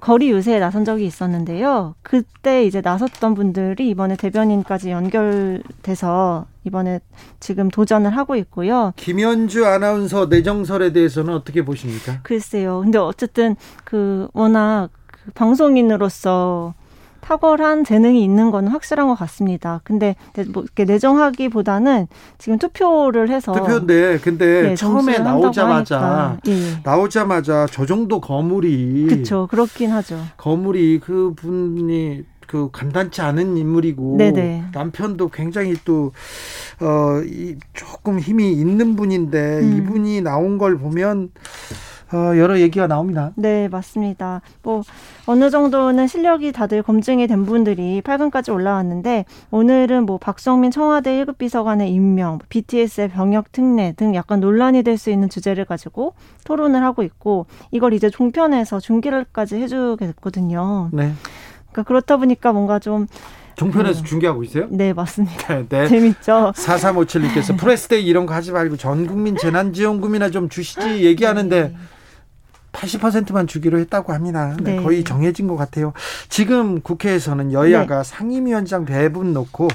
[0.00, 1.94] 거리 유세에 나선 적이 있었는데요.
[2.02, 7.00] 그때 이제 나섰던 분들이 이번에 대변인까지 연결돼서 이번에
[7.38, 8.92] 지금 도전을 하고 있고요.
[8.96, 12.20] 김현주 아나운서 내정설에 대해서는 어떻게 보십니까?
[12.22, 12.80] 글쎄요.
[12.80, 14.97] 근데 어쨌든 그 워낙 그
[15.34, 16.74] 방송인으로서
[17.20, 19.80] 탁월한 재능이 있는 건 확실한 것 같습니다.
[19.84, 20.14] 근데
[20.52, 22.06] 뭐 이렇게 내정하기보다는
[22.38, 26.80] 지금 투표를 해서 투표인데 근데 네, 처음에 나오자마자 예.
[26.84, 30.18] 나오자마자 저 정도 거물이 그렇죠 그렇긴 하죠.
[30.38, 34.64] 거물이 그 분이 그 간단치 않은 인물이고 네네.
[34.72, 36.12] 남편도 굉장히 또
[36.80, 39.76] 어, 이 조금 힘이 있는 분인데 음.
[39.76, 43.32] 이분이 나온 걸 보면 어, 여러 얘기가 나옵니다.
[43.36, 44.40] 네, 맞습니다.
[44.62, 44.82] 뭐
[45.26, 51.90] 어느 정도는 실력이 다들 검증이 된 분들이 8강까지 올라왔는데 오늘은 뭐 박성민 청와대 1급 비서관의
[51.92, 57.46] 임명, BTS의 병역 특례 등 약간 논란이 될 수 있는 주제를 가지고 토론을 하고 있고
[57.70, 60.88] 이걸 이제 종편에서 중계를까지 해주게 됐거든요.
[60.92, 61.12] 네.
[61.70, 63.06] 그러니까 그렇다 보니까 뭔가 좀
[63.54, 64.08] 종편에서 네.
[64.08, 64.66] 중계하고 있어요?
[64.70, 65.54] 네, 맞습니다.
[65.54, 65.66] 네.
[65.68, 65.88] 네.
[65.88, 66.52] 재밌죠.
[66.56, 71.74] 4357님께서 press day 이런 거 하지 말고 전 국민 재난지원금이나 좀 주시지 얘기하는데 네.
[72.78, 74.56] 80%만 주기로 했다고 합니다.
[74.60, 74.82] 네, 네.
[74.82, 75.92] 거의 정해진 것 같아요.
[76.28, 78.04] 지금 국회에서는 여야가 네.
[78.04, 79.68] 상임위원장 배분 놓고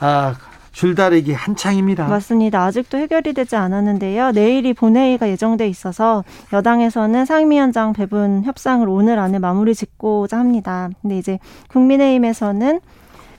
[0.00, 0.34] 아
[0.72, 2.06] 줄다리기 한창입니다.
[2.06, 2.64] 맞습니다.
[2.64, 4.30] 아직도 해결이 되지 않았는데요.
[4.30, 10.88] 내일이 본회의가 예정돼 있어서 여당에서는 상임위원장 배분 협상을 오늘 안에 마무리 짓고자 합니다.
[11.02, 12.80] 근데 이제 국민의힘에서는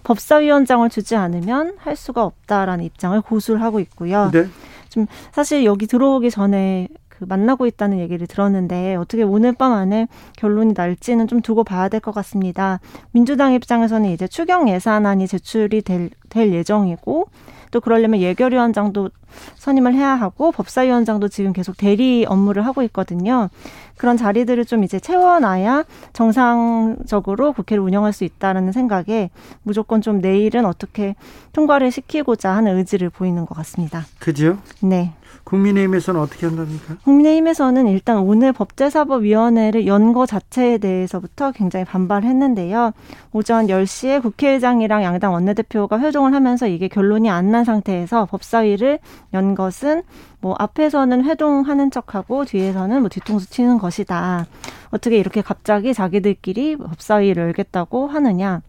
[0.03, 4.29] 법사위원장을 주지 않으면 할 수가 없다라는 입장을 고수를 하고 있고요.
[4.33, 4.47] 네.
[4.89, 6.87] 좀 사실 여기 들어오기 전에
[7.21, 10.07] 그 만나고 있다는 얘기를 들었는데 어떻게 오늘 밤 안에
[10.37, 12.79] 결론이 날지는 좀 두고 봐야 될 것 같습니다.
[13.11, 17.27] 민주당 입장에서는 이제 추경 예산안이 제출이 될, 될 예정이고
[17.69, 19.11] 또 그러려면 예결위원장도
[19.55, 23.49] 선임을 해야 하고 법사위원장도 지금 계속 대리 업무를 하고 있거든요.
[23.97, 29.29] 그런 자리들을 좀 이제 채워놔야 정상적으로 국회를 운영할 수 있다라는 생각에
[29.61, 31.15] 무조건 좀 내일은 어떻게
[31.53, 34.05] 통과를 시키고자 하는 의지를 보이는 것 같습니다.
[34.19, 34.57] 그죠?
[34.81, 35.13] 네.
[35.43, 36.97] 국민의힘에서는 어떻게 한답니까?
[37.03, 42.91] 국민의힘에서는 일단 오늘 법제사법위원회를 연 거 자체에 대해서부터 굉장히 반발했는데요.
[43.33, 48.99] 오전 10시에 국회의장이랑 양당 원내대표가 회동을 하면서 이게 결론이 안 난 상태에서 법사위를
[49.33, 50.03] 연 것은
[50.39, 54.45] 뭐 앞에서는 회동하는 척하고 뒤에서는 뭐 뒤통수 치는 것이다.
[54.91, 58.61] 어떻게 이렇게 갑자기 자기들끼리 법사위를 열겠다고 하느냐.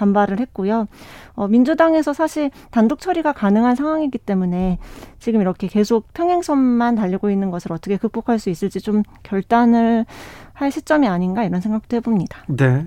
[0.00, 0.86] 반발을 했고요.
[1.34, 4.78] 어, 민주당에서 사실 단독 처리가 가능한 상황이기 때문에
[5.18, 10.06] 지금 이렇게 계속 평행선만 달리고 있는 것을 어떻게 극복할 수 있을지 좀 결단을
[10.54, 12.44] 할 시점이 아닌가 이런 생각도 해봅니다.
[12.48, 12.86] 네.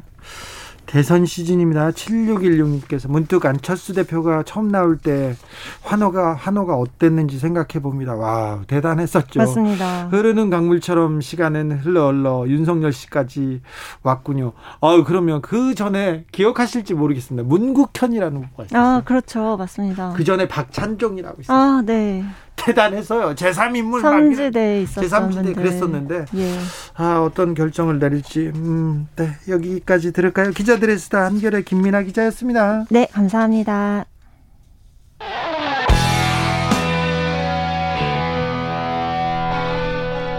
[0.86, 1.91] 대선 시즌입니다.
[1.91, 5.36] 7616님께서 문득 안철수 대표가 처음 나올 때
[5.82, 8.15] 환호가 환호가 어땠는지 생각해 봅니다.
[8.15, 9.39] 와 대단했었죠.
[9.39, 10.08] 맞습니다.
[10.10, 13.62] 흐르는 강물처럼 시간은 흘러 흘러 윤석열 씨까지
[14.04, 14.54] 왔군요.
[14.82, 17.48] 아 그러면 그 전에 기억하실지 모르겠습니다.
[17.48, 18.82] 문국현이라는 후보가 있었어요.
[18.82, 20.13] 아 그렇죠, 맞습니다.
[20.15, 21.58] 그 전에 박찬종이라고 있어요.
[21.58, 22.24] 아 네.
[22.55, 23.35] 대단했어요.
[23.35, 25.51] 제3인물 삼지대 있었었는데.
[25.51, 26.57] 제3지대 그랬었는데 예.
[26.95, 30.51] 아 어떤 결정을 내릴지 음, 네 여기까지 들을까요?
[30.51, 32.85] 기자들의 수다 한결의 김민아 기자였습니다.
[32.89, 34.05] 네 감사합니다.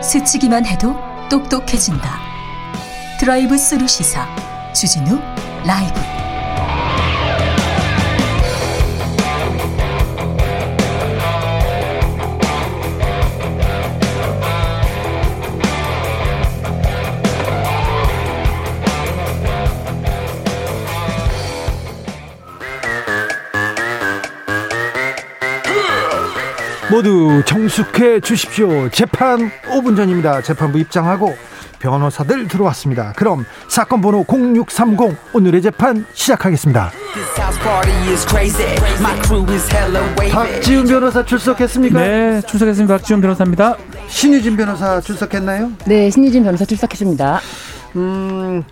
[0.02, 0.94] 스치기만 해도
[1.30, 2.18] 똑똑해진다.
[3.18, 4.26] 드라이브 스루 시사
[4.72, 5.18] 주진우
[5.66, 6.23] 라이브.
[26.90, 28.88] 모두 정숙해 주십시오.
[28.90, 30.42] 재판 5분 전입니다.
[30.42, 31.34] 재판부 입장하고
[31.78, 33.12] 변호사들 들어왔습니다.
[33.16, 36.92] 그럼 사건 번호 0630 오늘의 재판 시작하겠습니다.
[40.32, 42.00] 박지훈 변호사 출석했습니까?
[42.00, 42.96] 네, 출석했습니다.
[42.96, 43.76] 박지훈 변호사입니다.
[44.08, 45.72] 신유진 변호사 출석했나요?
[45.86, 47.40] 네, 신유진 변호사 출석했습니다.
[47.96, 48.62] 음,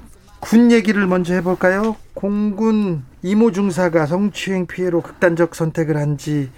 [0.40, 1.96] 군 얘기를 먼저 해볼까요?
[2.14, 6.50] 공군 이모 중사가 성추행 피해로 극단적 선택을 한지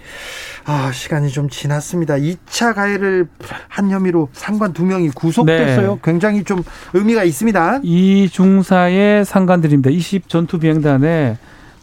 [0.65, 2.15] 아, 시간이 좀 지났습니다.
[2.15, 3.27] 2차 가해를
[3.67, 5.93] 한 혐의로 상관 두 명이 구속됐어요.
[5.95, 5.99] 네.
[6.03, 7.81] 굉장히 좀 의미가 있습니다.
[7.83, 9.91] 이 중사의 상관들입니다.
[9.91, 11.37] 20 전투 비행단의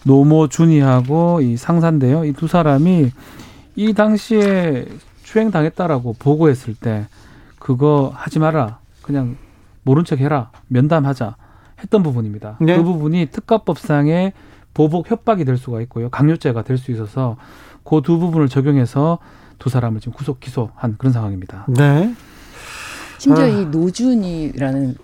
[0.05, 2.25] 노모 준이하고 이 상사인데요.
[2.25, 3.13] 이 두 사람이
[3.77, 4.87] 이 당시에
[5.23, 7.07] 추행 당했다라고 보고했을 때
[7.61, 8.79] 그거 하지 마라.
[9.03, 9.37] 그냥
[9.85, 10.51] 모른 척 해라.
[10.67, 11.37] 면담하자.
[11.81, 12.57] 했던 부분입니다.
[12.61, 12.77] 네.
[12.77, 14.33] 그 부분이 특가법상의
[14.75, 16.09] 보복 협박이 될 수가 있고요.
[16.11, 17.37] 강요죄가 될 수 있어서
[17.85, 19.19] 그 두 부분을 적용해서
[19.59, 21.67] 두 사람을 지금 구속 기소한 그런 상황입니다.
[21.69, 22.15] 네.
[23.19, 23.49] 심지어 아.
[23.49, 24.97] 이 노준이라는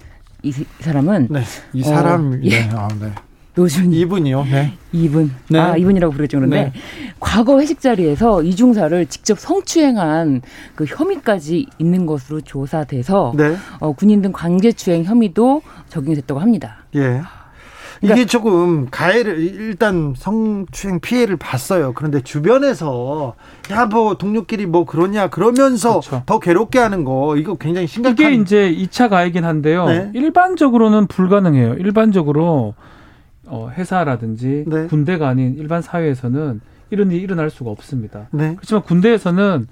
[0.43, 1.43] 이 사람은 네.
[1.73, 2.49] 이 사람 어, 예.
[2.51, 2.71] 네.
[2.73, 3.13] 아, 네.
[3.55, 4.45] 노준 이분이요.
[4.45, 4.73] 네.
[4.93, 5.33] 이분.
[5.51, 5.59] 네.
[5.59, 6.39] 아, 이분이라고 부르죠.
[6.39, 6.73] 그런데 네.
[7.19, 10.43] 과거 회식 자리에서 이중사를 직접 성추행한
[10.77, 13.57] 그 혐의까지 있는 것으로 조사돼서 네.
[13.81, 16.85] 어, 군인 등 강제추행 혐의도 적용이 됐다고 합니다.
[16.95, 17.21] 예.
[18.01, 21.93] 그러니까 이게 조금 가해를 일단 성추행 피해를 봤어요.
[21.95, 23.35] 그런데 주변에서
[23.71, 26.23] 야 뭐 동료끼리 뭐 그러냐 그러면서 그렇죠.
[26.27, 29.87] 더 괴롭게 하는 거 이거 굉장히 심각한 이게 이제 2차 가해긴 한데요.
[29.87, 30.11] 네.
[30.15, 31.75] 일반적으로는 불가능해요.
[31.75, 32.75] 일반적으로
[33.47, 34.87] 어, 회사라든지 네.
[34.89, 38.29] 군대가 아닌 일반 사회에서는 이런 일이 일어날 수가 없습니다.
[38.31, 38.55] 네.
[38.57, 39.69] 그렇지만 군대에서는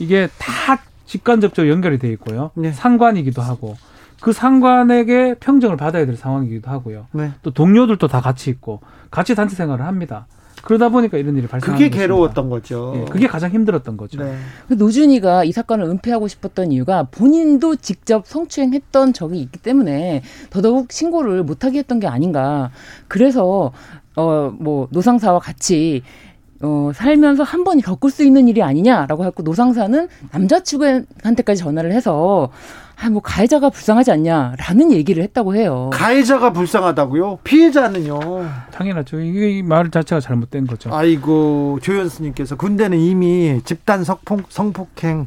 [0.00, 2.50] 이게 다 직간접적으로 연결이 돼 있고요.
[2.54, 2.72] 네.
[2.72, 3.76] 상관이기도 하고
[4.22, 7.06] 그 상관에게 평정을 받아야 될 상황이기도 하고요.
[7.12, 7.32] 네.
[7.42, 8.80] 또 동료들도 다 같이 있고
[9.10, 10.26] 같이 단체 생활을 합니다.
[10.62, 12.94] 그러다 보니까 이런 일이 발생하는 그게 괴로웠던 거죠.
[12.96, 14.22] 예, 그게 가장 힘들었던 거죠.
[14.22, 14.36] 네.
[14.68, 21.42] 그 노준이가 이 사건을 은폐하고 싶었던 이유가 본인도 직접 성추행했던 적이 있기 때문에 더더욱 신고를
[21.42, 22.70] 못하게 했던 게 아닌가.
[23.08, 23.72] 그래서
[24.14, 26.02] 어 뭐 노상사와 같이
[26.60, 32.50] 어, 살면서 한 번이 겪을 수 있는 일이 아니냐라고 했고 노상사는 남자친구한테까지 전화를 해서
[33.00, 35.90] 아, 뭐 가해자가 불쌍하지 않냐라는 얘기를 했다고 해요.
[35.92, 37.38] 가해자가 불쌍하다고요?
[37.44, 38.20] 피해자는요?
[38.72, 39.20] 당연하죠.
[39.20, 40.94] 이게 말 자체가 잘못된 거죠.
[40.94, 45.26] 아이고 조현수님께서 군대는 이미 집단 성폭, 성폭행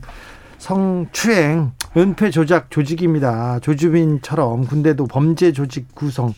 [0.57, 3.59] 성추행 은폐 조작 조직입니다.
[3.59, 6.33] 조주빈처럼 군대도 범죄 조직 구성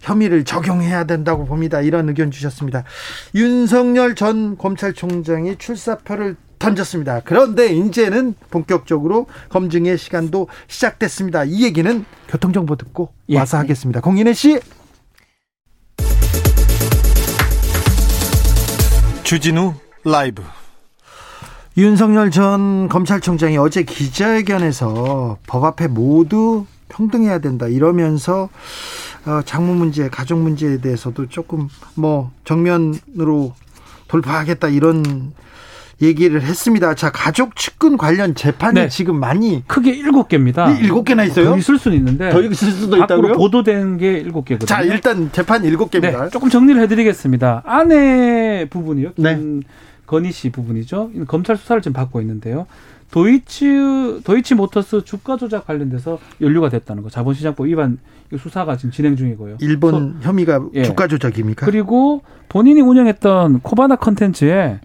[0.00, 1.80] 혐의를 적용해야 된다고 봅니다.
[1.80, 2.84] 이런 의견 주셨습니다.
[3.34, 7.22] 윤석열 전 검찰총장이 출사표를 던졌습니다.
[7.24, 11.42] 그런데 이제는 본격적으로 검증의 시간도 시작됐습니다.
[11.44, 13.38] 이 얘기는 교통정보 듣고 예.
[13.38, 14.00] 와서 하겠습니다.
[14.00, 14.60] 공인혜 씨.
[19.24, 20.42] 주진우 라이브.
[21.76, 28.50] 윤석열 전 검찰총장이 어제 기자회견에서 법 앞에 모두 평등해야 된다 이러면서
[29.24, 33.54] 어, 장모 문제, 가족 문제에 대해서도 조금 뭐 정면으로
[34.08, 35.32] 돌파하겠다 이런
[36.02, 36.94] 얘기를 했습니다.
[36.94, 38.88] 자, 가족 측근 관련 재판이 네.
[38.88, 40.76] 지금 많이 크게 일곱 개입니다.
[40.78, 41.50] 일곱 개나 있어요?
[41.50, 43.34] 더 있을 수는 있는데 더 있을 수도 있다고요?
[43.34, 44.66] 보도된 게 일곱 개거든요.
[44.66, 46.24] 자, 일단 재판 일곱 개입니다.
[46.24, 47.62] 네, 조금 정리를 해드리겠습니다.
[47.64, 49.12] 아내 부분이요.
[49.16, 49.40] 네.
[50.06, 51.10] 건희 씨 부분이죠.
[51.28, 52.66] 검찰 수사를 지금 받고 있는데요.
[53.12, 57.98] 도이치 도이치 모터스 주가 조작 관련돼서 연루가 됐다는 거 자본시장법 위반
[58.36, 59.58] 수사가 지금 진행 중이고요.
[59.60, 60.82] 일본 소, 혐의가 예.
[60.82, 61.66] 주가 조작입니까?
[61.66, 64.80] 그리고 본인이 운영했던 코바나 컨텐츠에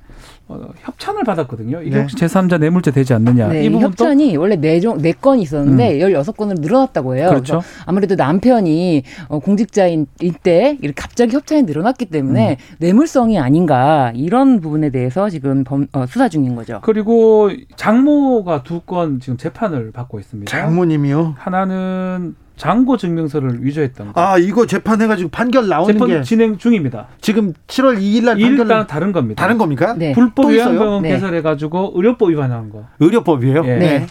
[0.49, 1.81] 어, 협찬을 받았거든요.
[1.81, 2.01] 이게 네.
[2.01, 3.49] 혹시 제3자 뇌물죄 되지 않느냐.
[3.49, 6.09] 네, 이 부분 협찬이 원래 4종, 4건 있었는데 음.
[6.13, 7.29] 16건으로 늘어났다고 해요.
[7.29, 7.61] 그렇죠.
[7.85, 10.07] 아무래도 남편이 어, 공직자인
[10.43, 12.55] 때 이렇게 갑자기 협찬이 늘어났기 때문에 음.
[12.79, 16.79] 뇌물성이 아닌가 이런 부분에 대해서 지금 범, 어, 수사 중인 거죠.
[16.83, 20.49] 그리고 장모가 두 건 지금 재판을 받고 있습니다.
[20.49, 21.33] 장모님이요?
[21.37, 24.21] 하나는 잔고 증명서를 위조했던 거.
[24.21, 27.07] 아 이거 재판해가지고 판결 나오는 재판 게 진행 중입니다.
[27.21, 29.41] 지금 7월 2일 날 판결 다른 겁니다.
[29.41, 29.93] 다른 겁니까?
[29.95, 30.11] 네.
[30.11, 31.09] 불법 요양병원 네.
[31.11, 32.85] 개설해가지고 의료법 위반한 거.
[32.99, 33.63] 의료법이에요?
[33.65, 33.75] 예.
[33.77, 34.07] 네.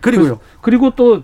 [0.00, 0.38] 그리고요.
[0.60, 1.22] 그리고 또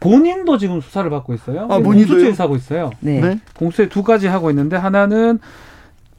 [0.00, 1.66] 본인도 지금 수사를 받고 있어요.
[1.70, 2.32] 아, 본인도요?
[2.38, 2.90] 하고 있어요.
[3.00, 3.20] 네.
[3.20, 3.40] 네.
[3.56, 5.38] 공수처 두 가지 하고 있는데 하나는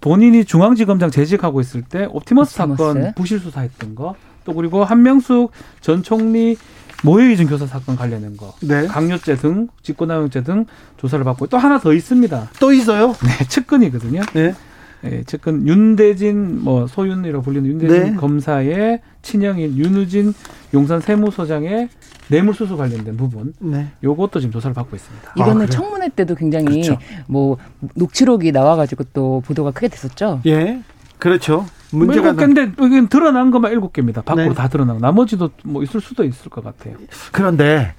[0.01, 2.83] 본인이 중앙지검장 재직하고 있을 때 옵티머스, 옵티머스.
[2.83, 4.15] 사건 부실 수사했던 거.
[4.43, 6.55] 또 그리고 한명숙 전 총리
[7.03, 8.87] 모해이중 교사 사건 관련된 거, 네.
[8.87, 10.65] 강요죄 등 직권남용죄 등
[10.97, 12.49] 조사를 받고 또 하나 더 있습니다.
[12.59, 13.13] 또 있어요?
[13.23, 14.21] 네, 측근이거든요.
[14.33, 14.53] 네.
[15.01, 18.15] 네, 측근 윤대진 뭐 소윤이라고 불리는 윤대진 네.
[18.15, 20.33] 검사의 친형인 윤우진
[20.73, 21.89] 용산 세무서장의
[22.27, 23.91] 뇌물수수 관련된 부분, 네.
[24.03, 25.33] 요것도 지금 조사를 받고 있습니다.
[25.37, 26.97] 이거는 아, 청문회 때도 굉장히 그렇죠.
[27.27, 27.57] 뭐
[27.93, 30.41] 녹취록이 나와가지고 또 보도가 크게 됐었죠.
[30.47, 30.81] 예,
[31.19, 31.67] 그렇죠.
[31.97, 34.21] 문제가 일곱 개인데 여기 드러난 것만 일곱 개입니다.
[34.21, 34.53] 밖으로 네.
[34.53, 36.95] 다 드러나고 나머지도 뭐 있을 수도 있을 것 같아요.
[37.31, 37.93] 그런데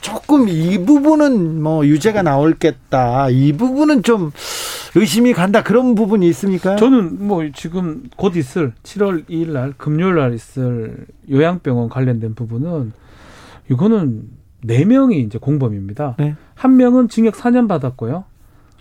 [0.00, 3.28] 조금 이 부분은 뭐 유죄가 나올겠다.
[3.30, 4.30] 이 부분은 좀
[4.94, 5.62] 의심이 간다.
[5.62, 6.76] 그런 부분이 있습니까?
[6.76, 12.92] 저는 뭐 지금 곧 있을 7월 2일 날 금요일 날 있을 요양병원 관련된 부분은
[13.70, 14.22] 이거는
[14.62, 16.16] 네 명이 이제 공범입니다.
[16.18, 16.36] 네.
[16.54, 18.24] 한 명은 징역 4년 받았고요.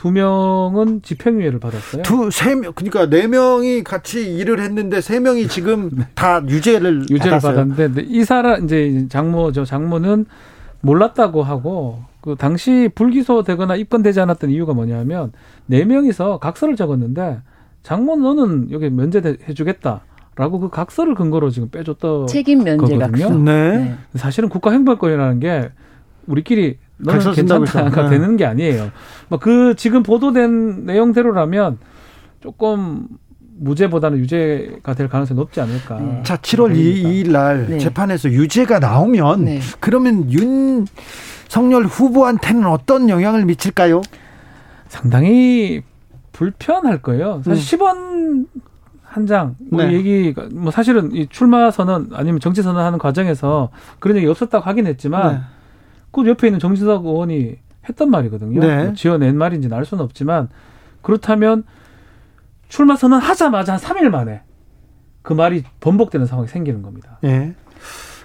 [0.04, 2.02] 두 명은 집행유예를 받았어요.
[2.02, 6.04] 두세 명 그러니까 네 명이 같이 일을 했는데 세 명이 지금 네.
[6.14, 7.56] 다 유죄를 유죄를 받았어요.
[7.56, 9.64] 받았는데 이 사람 이제 장모죠.
[9.64, 10.26] 장모는
[10.82, 15.32] 몰랐다고 하고 그 당시 불기소되거나 입건되지 않았던 이유가 뭐냐면
[15.68, 17.40] 네 명이서 각서를 적었는데
[17.84, 20.02] 장모 너는 여기 면제해 주겠다.
[20.36, 23.28] 라고 그 각서를 근거로 지금 빼줬던 책임 면제 거거든요.
[23.28, 23.40] 각서.
[23.40, 23.78] 네.
[23.78, 23.98] 네.
[24.16, 25.72] 사실은 국가행방권이라는 게
[26.28, 28.10] 우리끼리 너는 괜찮다가 네.
[28.10, 28.92] 되는 게 아니에요.
[29.30, 31.78] 뭐그 지금 보도된 내용대로라면
[32.42, 33.08] 조금
[33.60, 36.00] 무죄보다는 유죄가 될 가능성이 높지 않을까.
[36.00, 36.22] 네.
[36.24, 37.78] 자, 7월 2일 날 네.
[37.78, 39.60] 재판에서 유죄가 나오면 네.
[39.80, 44.02] 그러면 윤석열 후보한테는 어떤 영향을 미칠까요?
[44.88, 45.82] 상당히
[46.32, 47.42] 불편할 거예요.
[47.46, 47.80] 사실 음.
[47.80, 48.48] 10원
[49.04, 49.94] 한 장, 뭐 네.
[49.94, 55.34] 얘기가, 뭐 사실은 이 출마 선언 아니면 정치 선언하는 과정에서 그런 얘기 없었다고 하긴 했지만
[55.34, 55.40] 네.
[56.14, 57.58] 그 옆에 있는 정진석 의원이
[57.90, 58.60] 했던 말이거든요.
[58.62, 58.84] 네.
[58.86, 60.48] 뭐 지어낸 말인지는 알 수는 없지만
[61.02, 61.64] 그렇다면
[62.70, 64.44] 출마 선언 하자마자 한 3일 만에
[65.22, 67.20] 그 말이 번복되는 상황이 생기는 겁니다.
[67.26, 67.56] 예.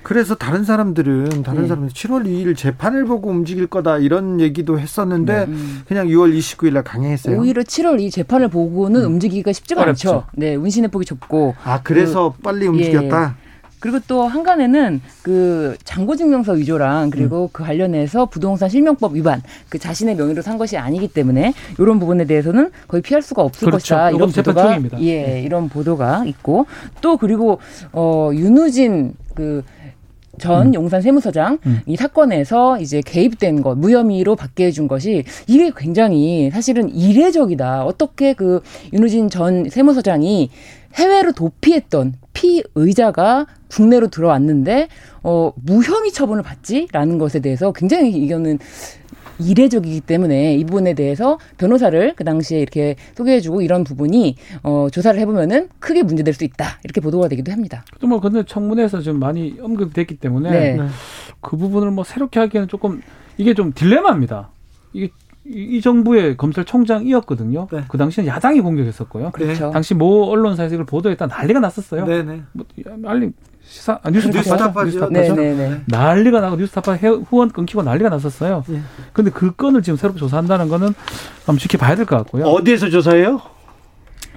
[0.03, 1.69] 그래서 다른 사람들은 다른 네.
[1.69, 5.55] 사람들 7월 2일 재판을 보고 움직일 거다 이런 얘기도 했었는데 네.
[5.87, 7.39] 그냥 6월 29일 날 강행했어요.
[7.39, 9.13] 오히려 7월 이 재판을 보고는 음.
[9.15, 10.09] 움직이기가 쉽지가 어렵죠.
[10.11, 10.27] 않죠.
[10.35, 11.57] 네, 운신의 폭이 좁고.
[11.65, 13.37] 아, 그래서 그, 빨리 움직였다.
[13.45, 13.48] 예.
[13.81, 17.49] 그리고 또 한간에는 그 장고증명서 위조랑 그리고 음.
[17.53, 22.71] 그 관련해서 부동산 실명법 위반 그 자신의 명의로 산 것이 아니기 때문에 이런 부분에 대해서는
[22.87, 23.95] 거의 피할 수가 없을 그렇죠.
[23.95, 24.81] 것이다 이런 보도가.
[25.01, 25.43] 예 네.
[25.43, 26.67] 이런 보도가 있고
[27.01, 27.59] 또 그리고
[27.93, 31.81] 어 윤우진 그전 용산 세무서장 음.
[31.87, 37.85] 이 사건에서 이제 개입된 것 무혐의로 받게 해준 것이 이게 굉장히 사실은 이례적이다.
[37.85, 38.63] 어떻게 그
[38.93, 40.51] 윤우진 전 세무서장이
[40.95, 44.89] 해외로 도피했던 피의자가 국내로 들어왔는데
[45.23, 48.59] 어 무혐의 처분을 받지라는 것에 대해서 굉장히 이거는
[49.41, 55.69] 이례적이기 때문에 이 부분에 대해서 변호사를 그 당시에 이렇게 소개해주고 이런 부분이 어, 조사를 해보면은
[55.79, 57.85] 크게 문제될 수 있다 이렇게 보도가 되기도 합니다.
[58.01, 60.89] 또뭐 근데 청문회에서 좀 많이 언급됐기 때문에 네.
[61.41, 63.01] 그 부분을 뭐 새롭게 하기에는 조금
[63.37, 64.51] 이게 좀 딜레마입니다.
[64.93, 65.11] 이게
[65.51, 67.69] 이 정부의 검찰총장이었거든요.
[67.73, 67.85] 네.
[67.89, 69.31] 그 당시는 야당이 공격했었고요.
[69.31, 69.71] 그렇죠.
[69.71, 72.05] 당시 모 언론사에서 이걸 보도했다 난리가 났었어요.
[72.05, 72.43] 네네.
[72.53, 72.67] 뭐,
[73.07, 73.33] 알림
[73.69, 75.35] 시사 아, 뉴스타파 뉴스타파죠.
[75.35, 75.81] 네네네.
[75.87, 76.97] 난리가 나고 뉴스타파
[77.29, 78.65] 후원 끊기고 난리가 났었어요.
[78.71, 78.81] 예.
[79.13, 80.89] 근데 그 건을 지금 새롭게 조사한다는 거는
[81.45, 82.45] 한번 지켜봐야 될 것 같고요.
[82.47, 83.41] 어디에서 조사해요?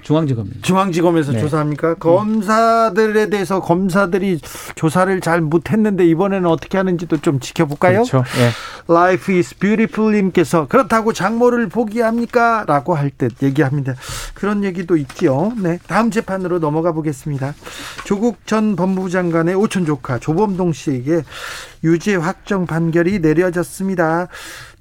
[0.02, 0.60] 중앙지검입니다.
[0.62, 1.40] 중앙지검에서 네.
[1.40, 1.94] 조사합니까?
[1.94, 4.40] 검사들에 대해서 검사들이
[4.74, 8.02] 조사를 잘 못했는데 이번에는 어떻게 하는지도 좀 지켜볼까요?
[8.02, 8.24] 그렇죠.
[8.38, 8.50] 네.
[8.92, 12.64] Life is beautiful님께서 그렇다고 장모를 포기합니까?
[12.66, 13.94] 라고 할 듯 얘기합니다.
[14.32, 15.52] 그런 얘기도 있지요.
[15.58, 15.78] 네.
[15.86, 17.54] 다음 재판으로 넘어가 보겠습니다.
[18.04, 21.22] 조국 전 법무부 장관의 오촌 조카 조범동 씨에게
[21.84, 24.28] 유죄 확정 판결이 내려졌습니다.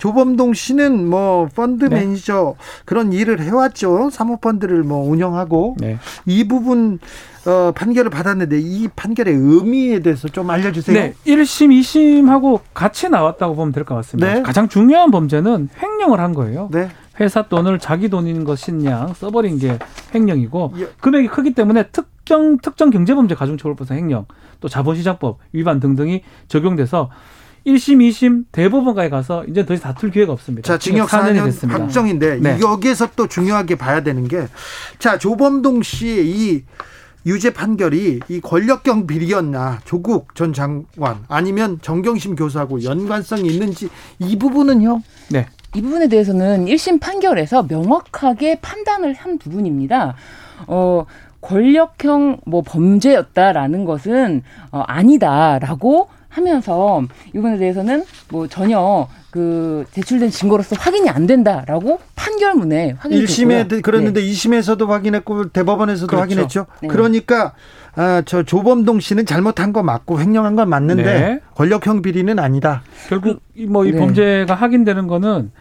[0.02, 2.00] 조범동 씨는 뭐 펀드 네.
[2.00, 4.10] 매니저 그런 일을 해왔죠.
[4.10, 6.00] 사모펀드를 뭐 운영하고 네.
[6.26, 6.98] 이 부분
[7.46, 10.98] 어, 판결을 받았는데 이 판결의 의미에 대해서 좀 알려주세요.
[11.00, 14.34] 네, 1심, 2심하고 같이 나왔다고 보면 될 것 같습니다.
[14.34, 14.42] 네.
[14.42, 16.70] 가장 중요한 범죄는 횡령을 한 거예요.
[16.72, 16.90] 네.
[17.20, 18.44] 회사 돈을 자기 돈인
[18.86, 19.78] 양 써버린 게
[20.16, 24.26] 횡령이고 금액이 크기 때문에 특 특정 특정 경제범죄 가중처벌법상 횡령
[24.60, 27.10] 또 자본시장법 위반 등등이 적용돼서
[27.66, 30.68] 1심, 2심 대법원까지 가서 이제 더 이상 다툴 기회가 없습니다.
[30.68, 31.80] 자, 징역 4년 됐습니다.
[31.80, 32.60] 확정인데 네.
[32.60, 34.48] 여기에서 또 중요하게 봐야 되는 게
[34.98, 36.64] 자, 조범동 씨의 이
[37.26, 45.02] 유죄 판결이 이 권력형 비리였나 조국 전 장관 아니면 정경심 교수하고 연관성이 있는지 이 부분은요?
[45.30, 45.46] 네.
[45.76, 50.16] 이 부분에 대해서는 1심 판결에서 명확하게 판단을 한 부분입니다.
[50.68, 51.06] 어,
[51.42, 57.04] 권력형 뭐 범죄였다라는 것은 어, 아니다라고 하면서
[57.36, 64.28] 이번에 대해서는 뭐 전혀 그 제출된 증거로서 확인이 안 된다라고 판결문에 확인이 1심에 그랬는데 네.
[64.28, 66.22] 2심에서도 확인했고 대법원에서도 그렇죠.
[66.22, 66.66] 확인했죠.
[66.82, 66.88] 네.
[66.88, 67.54] 그러니까
[67.96, 71.40] 아, 저 조범동 씨는 잘못한 거 맞고 횡령한 건 맞는데 네.
[71.56, 72.82] 권력형 비리는 아니다.
[73.10, 74.00] 결국 뭐이 네.
[74.00, 75.52] 범죄가 확인되는 거는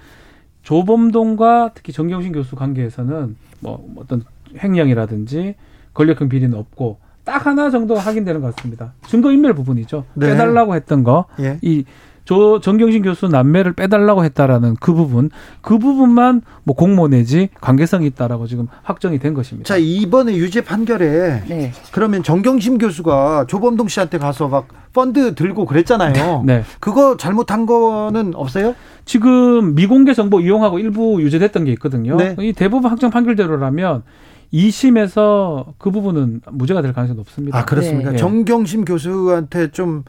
[0.62, 4.24] 조범동과 특히 정경심 교수 관계에서는 뭐 어떤
[4.62, 5.56] 횡령이라든지
[5.94, 8.92] 권력형 비리는 없고 딱 하나 정도 확인되는 것 같습니다.
[9.06, 10.04] 증거인멸 부분이죠.
[10.14, 10.28] 네.
[10.30, 11.26] 빼달라고 했던 거.
[11.40, 11.58] 예.
[11.62, 11.84] 이
[12.30, 15.30] 조 정경심 교수 남매를 빼달라고 했다라는 그 부분,
[15.62, 19.66] 그 부분만 뭐 공모 내지 관계성이 있다라고 지금 확정이 된 것입니다.
[19.66, 21.72] 자 이번에 유죄 판결에 네.
[21.90, 26.44] 그러면 정경심 교수가 조범동 씨한테 가서 막 펀드 들고 그랬잖아요.
[26.46, 26.62] 네.
[26.78, 28.76] 그거 잘못한 거는 없어요?
[29.04, 32.16] 지금 미공개 정보 이용하고 일부 유죄됐던 게 있거든요.
[32.16, 32.36] 네.
[32.38, 34.04] 이 대법원 확정 판결대로라면
[34.52, 37.58] 2심에서 그 부분은 무죄가 될 가능성이 높습니다.
[37.58, 38.10] 아, 그렇습니까?
[38.10, 38.16] 네.
[38.16, 40.04] 정경심 교수한테 좀,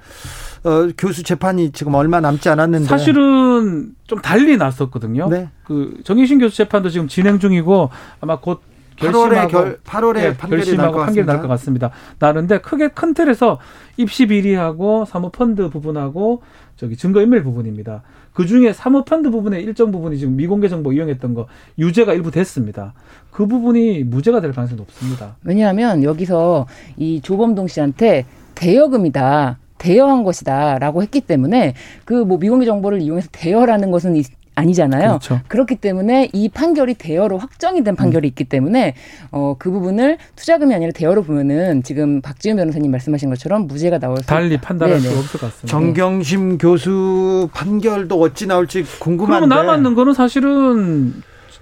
[0.63, 2.85] 어, 교수 재판이 지금 얼마 남지 않았는데.
[2.85, 5.29] 사실은 좀 달리 났었거든요.
[5.29, 5.49] 네.
[5.63, 7.89] 그 정경심 교수 재판도 지금 진행 중이고
[8.19, 8.61] 아마 곧
[8.97, 11.91] 8월에 결, 8월에 네, 판결이 날 판결이 날것 같습니다.
[12.19, 13.59] 나는데 크게 큰 틀에서
[13.97, 16.43] 입시 비리하고 사모펀드 부분하고
[16.75, 18.03] 저기 증거 인멸 부분입니다.
[18.33, 22.93] 그 중에 사모펀드 부분의 일정 부분이 지금 미공개 정보 이용했던 거 유죄가 일부 됐습니다.
[23.29, 25.35] 그 부분이 무죄가 될 가능성이 높습니다.
[25.43, 26.67] 왜냐하면 여기서
[26.97, 28.25] 이 조범동 씨한테
[28.55, 29.57] 대여금이다.
[29.77, 31.73] 대여한 것이다라고 했기 때문에
[32.05, 34.15] 그 뭐 미공개 정보를 이용해서 대여라는 것은
[34.55, 35.07] 아니잖아요.
[35.07, 35.41] 그렇죠.
[35.47, 38.29] 그렇기 때문에 이 판결이 대여로 확정이 된 판결이 음.
[38.29, 38.95] 있기 때문에
[39.31, 44.25] 어, 그 부분을 투자금이 아니라 대여로 보면은 지금 박지훈 변호사님 말씀하신 것처럼 무죄가 나올 수
[44.27, 45.67] 달리 판단할 수 없을 것 같습니다.
[45.67, 49.47] 정경심 교수 판결도 어찌 나올지 궁금한데.
[49.47, 51.13] 그러면 남았는 거는 사실은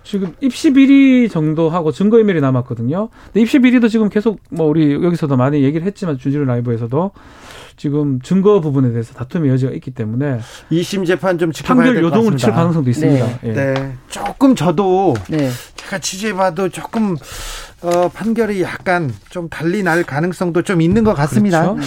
[0.03, 3.09] 지금 입시 비리 정도 하고 증거 인멸이 남았거든요.
[3.25, 7.11] 근데 입시 비리도 지금 계속 뭐 우리 여기서도 많이 얘기를 했지만 주지를 라이브에서도
[7.79, 12.51] 지금 증거 부분에 대해서 다툼의 여지가 있기 때문에 2심 재판 좀 지켜봐야 판결 요동을 칠
[12.51, 13.25] 가능성도 있습니다.
[13.25, 13.39] 네.
[13.45, 13.53] 예.
[13.53, 13.93] 네.
[14.09, 15.49] 조금 저도 네.
[15.77, 17.15] 제가 취재해봐도 조금
[17.81, 21.73] 어, 판결이 약간 좀 달리 날 가능성도 좀 있는 것 같습니다.
[21.73, 21.79] 그렇죠?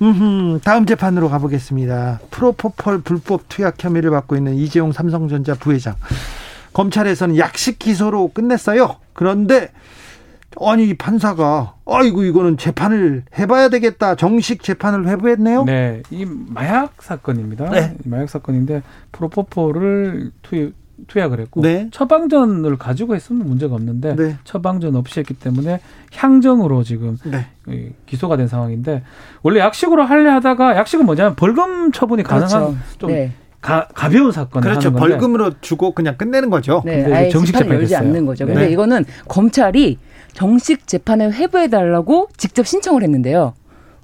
[0.00, 0.58] 네.
[0.64, 2.22] 다음 재판으로 가보겠습니다.
[2.32, 5.94] 프로포폴 불법 투약 혐의를 받고 있는 이재용 삼성전자 부회장.
[6.72, 8.96] 검찰에서는 약식 기소로 끝냈어요.
[9.12, 9.70] 그런데
[10.60, 15.64] 아니 판사가 아이고 이거는 재판을 해봐야 되겠다 정식 재판을 회부했네요.
[15.64, 17.70] 네, 이 마약 사건입니다.
[17.70, 17.96] 네.
[18.04, 18.82] 마약 사건인데
[19.12, 20.72] 프로포폴을 투
[21.08, 21.88] 투약을 했고 네.
[21.90, 24.36] 처방전을 가지고 했으면 문제가 없는데 네.
[24.44, 25.80] 처방전 없이 했기 때문에
[26.14, 27.92] 향정으로 지금 네.
[28.06, 29.02] 기소가 된 상황인데
[29.42, 32.76] 원래 약식으로 할래 하다가 약식은 뭐냐면 벌금 처분이 가능한 그렇죠.
[32.98, 33.32] 좀 네.
[33.60, 34.92] 가, 가벼운 사건 그렇죠.
[34.92, 36.82] 벌금으로 주고 그냥 끝내는 거죠.
[36.84, 38.46] 네, 아예 정식 재판을 열지 않는 거죠.
[38.46, 38.72] 근데 네.
[38.72, 39.98] 이거는 검찰이
[40.36, 43.54] 정식 재판에 회부해 달라고 직접 신청을 했는데요.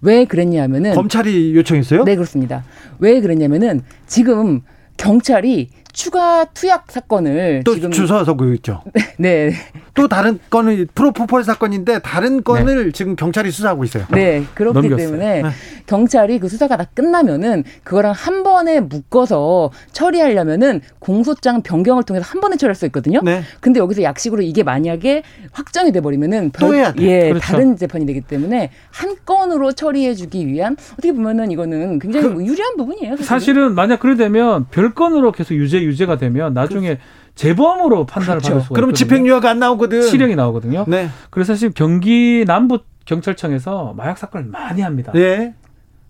[0.01, 2.05] 왜 그랬냐면은 검찰이 요청했어요?
[2.05, 2.65] 네, 그렇습니다.
[2.99, 4.63] 왜 그랬냐면은 지금
[4.97, 8.83] 경찰이 추가 투약 사건을 또 지금 주소하고 있죠.
[9.19, 9.53] 네.
[9.95, 12.93] 또 다른 건은 프로포폴 사건인데 다른 건을 네.
[12.93, 14.05] 지금 경찰이 수사하고 있어요.
[14.11, 14.45] 네.
[14.55, 15.07] 그렇기 넘겼어요.
[15.07, 15.49] 때문에 네.
[15.87, 22.57] 경찰이 그 수사가 다 끝나면은 그거랑 한 번에 묶어서 처리하려면은 공소장 변경을 통해서 한 번에
[22.57, 23.21] 처리할 수 있거든요.
[23.23, 23.43] 네.
[23.61, 25.23] 근데 여기서 약식으로 이게 만약에
[25.53, 27.03] 확정이 돼 버리면은 또 해야 돼.
[27.03, 27.41] 예, 그렇죠.
[27.41, 32.77] 다른 재판이 되기 때문에 한 건으로 처리해 주기 위한 어떻게 보면은 이거는 굉장히 그, 유리한
[32.77, 33.17] 부분이에요.
[33.17, 33.27] 사실은.
[33.27, 37.01] 사실은 만약 그래 되면 별건으로 계속 유죄 유죄가 되면 나중에 그,
[37.35, 38.49] 재범으로 판단을 그렇죠.
[38.55, 40.03] 받을 수가 그럼 집행유예가 안 나오거든.
[40.03, 40.85] 실형이 나오거든요.
[40.87, 41.09] 네.
[41.31, 45.13] 그래서 사실 경기 남부 경찰청에서 마약 사건을 많이 합니다.
[45.15, 45.55] 네.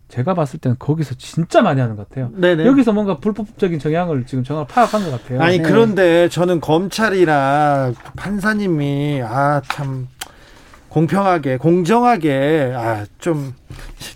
[0.09, 2.31] 제가 봤을 때는 거기서 진짜 많이 하는 것 같아요.
[2.35, 2.66] 네네.
[2.66, 5.41] 여기서 뭔가 불법적인 정향을 지금 정확 파악한 것 같아요.
[5.41, 5.62] 아니 네.
[5.62, 10.09] 그런데 저는 검찰이나 판사님이 아 참
[10.91, 13.55] 공평하게 공정하게 아 좀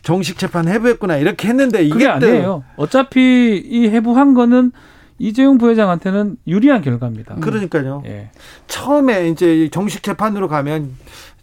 [0.03, 2.65] 정식 재판 해부했구나 이렇게 했는데 이게 그게 아니에요.
[2.77, 4.73] 어차피 이 해부한 거는
[5.19, 7.35] 이재용 부회장한테는 유리한 결과입니다.
[7.35, 7.41] 음.
[7.41, 8.03] 그러니까요.
[8.07, 8.31] 예.
[8.67, 10.93] 처음에 이제 정식 재판으로 가면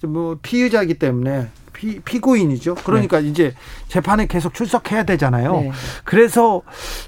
[0.03, 2.75] 뭐 피의자이기 때문에 피, 피고인이죠.
[2.75, 3.27] 그러니까 네.
[3.27, 3.53] 이제
[3.87, 5.53] 재판에 계속 출석해야 되잖아요.
[5.53, 5.71] 네.
[6.05, 6.61] 그래서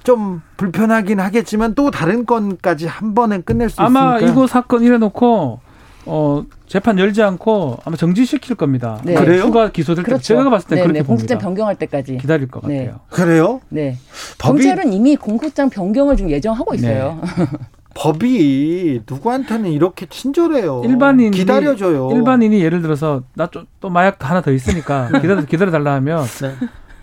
[0.03, 4.31] 좀 불편하긴 하겠지만 또 다른 건까지 한 번에 끝낼 수 아마 있으니까.
[4.31, 5.59] 이거 사건 이래 놓고
[6.05, 8.99] 어 재판 열지 않고 아마 정지시킬 겁니다.
[9.03, 9.15] 네.
[9.15, 9.43] 그래요?
[9.43, 10.21] 추가 기소될 그렇죠.
[10.21, 11.05] 때 제가 봤을 때 네, 그렇게 네.
[11.05, 12.85] 공소장 변경할 때까지 기다릴 것 네.
[12.85, 12.99] 같아요.
[13.09, 13.61] 그래요?
[13.69, 13.97] 네.
[14.37, 14.63] 법이...
[14.63, 17.19] 경찰은 이미 공소장 변경을 좀 예정하고 있어요.
[17.23, 17.45] 네.
[17.97, 20.81] 법이 누구한테는 이렇게 친절해요.
[20.83, 22.11] 일반인 기다려줘요.
[22.11, 23.47] 일반인이 예를 들어서 나
[23.85, 26.55] 또 마약 하나 더 있으니까 기다려 기다려 달라 하면 네.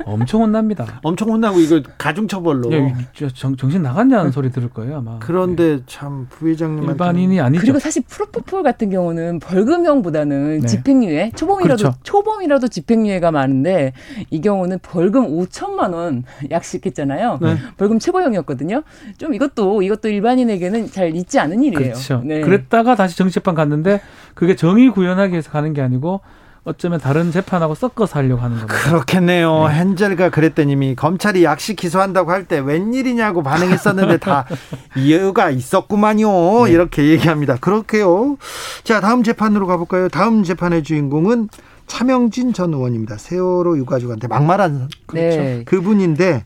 [0.06, 1.00] 엄청 혼납니다.
[1.02, 2.72] 엄청 혼나고 이거 가중처벌로.
[2.72, 2.94] 야,
[3.34, 5.18] 정, 신 나갔냐는 소리 들을 거예요 아마.
[5.20, 5.82] 그런데 네.
[5.86, 7.60] 참 부회장님 일반인이 아니죠.
[7.60, 10.66] 그리고 사실 프로포폴 같은 경우는 벌금형보다는 네.
[10.66, 11.98] 집행유예 초범이라도 그렇죠.
[12.02, 13.92] 초범이라도 집행유예가 많은데
[14.30, 17.38] 이 경우는 벌금 5천만 원 약식했잖아요.
[17.40, 17.56] 네.
[17.76, 18.82] 벌금 최고형이었거든요.
[19.18, 21.92] 좀 이것도 이것도 일반인에게는 잘 잊지 않은 일이에요.
[21.92, 22.22] 그렇죠.
[22.24, 22.40] 네.
[22.40, 24.00] 그랬다가 다시 정치재판 갔는데
[24.34, 26.20] 그게 정의 구현하기 위해서 가는 게 아니고
[26.64, 28.72] 어쩌면 다른 재판하고 섞어서 하려고 하는 겁니다.
[28.84, 29.66] 그렇겠네요.
[29.68, 29.80] 네.
[29.80, 34.46] 헨젤가 그랬더니 검찰이 약식 기소한다고 할 때 웬일이냐고 반응했었는데 다
[34.96, 36.66] 이유가 있었구만요.
[36.66, 36.70] 네.
[36.72, 37.56] 이렇게 얘기합니다.
[37.56, 38.36] 그렇게요.
[38.84, 40.08] 자, 다음 재판으로 가볼까요?
[40.08, 41.48] 다음 재판의 주인공은
[41.88, 43.16] 차명진 전 의원입니다.
[43.18, 45.36] 세월호 유가족한테 막말한 그렇죠.
[45.38, 45.62] 네.
[45.66, 46.44] 그분인데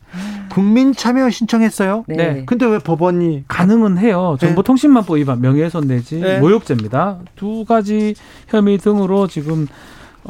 [0.51, 2.05] 국민 참여 신청했어요.
[2.07, 2.43] 네.
[2.47, 4.35] 근데 왜 법원이 가능은 해요.
[4.39, 6.39] 정보통신망법 위반 명예훼손 내지 네.
[6.39, 7.19] 모욕죄입니다.
[7.35, 8.15] 두 가지
[8.47, 9.67] 혐의 등으로 지금 어,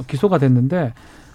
[0.05, 0.93] 기소가 됐는데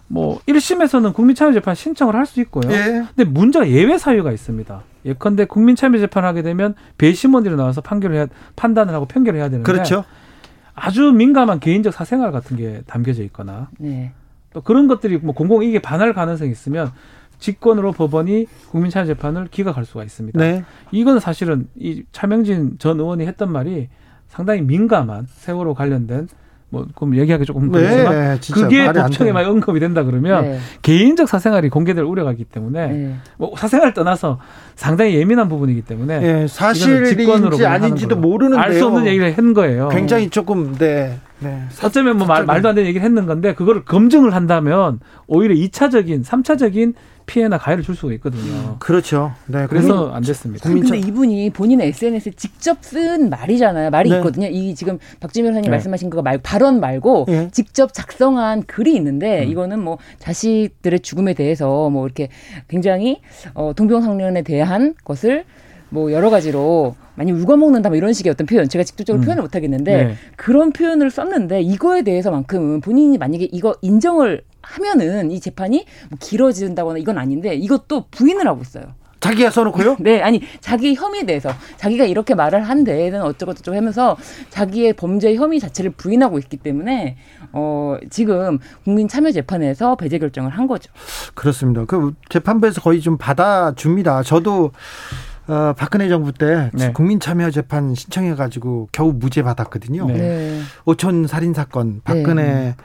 [0.09, 2.71] 뭐 1심에서는 국민참여재판 신청을 할 수 있고요.
[2.71, 3.05] 예.
[3.15, 4.83] 근데 문제가 예외 사유가 있습니다.
[5.05, 10.05] 예컨대 국민참여재판을 하게 되면 배심원들이 나와서 판결을 해야 판단을 하고 판결을 해야 되는데 그렇죠.
[10.75, 14.13] 아주 민감한 개인적 사생활 같은 게 담겨져 있거나 네.
[14.53, 16.91] 또 그런 것들이 뭐 공공 이익에 반할 가능성이 있으면
[17.39, 20.39] 직권으로 법원이 국민참여재판을 기각할 수가 있습니다.
[20.39, 20.65] 네.
[20.93, 23.89] 이건 사실은 이 차명진 전 의원이 했던 말이
[24.29, 26.29] 상당히 민감한 세월호 관련된
[26.73, 30.59] 뭐 그럼 얘기하기 조금 네, 그렇지만 네, 그게 법정에 많이 언급이 된다 그러면 네.
[30.81, 33.15] 개인적 사생활이 공개될 우려가 있기 때문에 네.
[33.37, 34.39] 뭐 사생활 떠나서
[34.75, 38.63] 상당히 예민한 부분이기 때문에 네, 사실인지 아닌지도 모르는데요.
[38.63, 39.91] 알수 없는 얘기를 한 거예요.
[39.91, 41.19] 굉장히 조금 네.
[41.43, 41.63] 네.
[41.83, 46.95] 어쩌면 뭐 말, 말도 안 되는 얘기를 했는 건데 그거를 검증을 한다면 오히려 2차적인, 3차적인
[47.27, 48.77] 피해나 가해를 줄 수가 있거든요.
[48.79, 49.33] 그렇죠.
[49.47, 50.69] 네, 그래서 국민, 안 됐습니다.
[50.69, 53.91] 그런데 이분이 본인의 SNS에 직접 쓴 말이잖아요.
[53.91, 54.17] 말이 네.
[54.17, 54.49] 있거든요.
[54.49, 55.71] 이 지금 박지민 변호사님 네.
[55.71, 57.49] 말씀하신 그거 말 발언 말고 네.
[57.53, 59.51] 직접 작성한 글이 있는데 음.
[59.51, 62.29] 이거는 뭐 자식들의 죽음에 대해서 뭐 이렇게
[62.69, 63.21] 굉장히
[63.55, 65.45] 어, 동병상련에 대한 것을
[65.89, 69.25] 뭐 여러 가지로 많이 울거먹는다 뭐 이런 식의 어떤 표현 제가 직접적으로 음.
[69.25, 70.15] 표현을 못 하겠는데 네.
[70.37, 77.19] 그런 표현을 썼는데 이거에 대해서만큼은 본인이 만약에 이거 인정을 하면은 이 재판이 뭐 길어진다거나 이건
[77.19, 78.85] 아닌데 이것도 부인을 하고 있어요.
[79.23, 79.99] 자기가 써놓고요?
[80.03, 84.17] 네, 아니 자기 혐의에 대해서 자기가 이렇게 말을 한 데에는 어쩌고저쩌고 하면서
[84.51, 87.17] 자기의 범죄 혐의 자체를 부인하고 있기 때문에
[87.53, 90.93] 어 지금 국민 참여 재판에서 배제 결정을 한 거죠.
[91.35, 91.85] 그렇습니다.
[91.85, 94.25] 그 재판부에서 거의 좀 받아줍니다.
[94.25, 94.73] 저도
[95.53, 96.93] 어, 박근혜 정부 때 네.
[96.95, 100.07] 국민참여재판 신청해가지고 겨우 무죄 받았거든요.
[100.07, 100.61] 네.
[100.87, 102.77] 오촌 살인 사건 박근혜 네.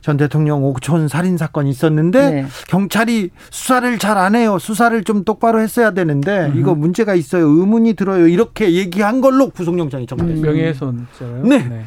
[0.00, 2.46] 전 대통령 오촌 살인 사건이 있었는데 네.
[2.68, 4.58] 경찰이 수사를 잘 안 해요.
[4.58, 6.58] 수사를 좀 똑바로 했어야 되는데 음.
[6.58, 7.46] 이거 문제가 있어요.
[7.48, 8.28] 의문이 들어요.
[8.28, 10.40] 이렇게 얘기한 걸로 구속영장이 청구됐어요.
[10.40, 10.42] 음.
[10.42, 11.42] 명예훼손죄요?
[11.44, 11.84] 네.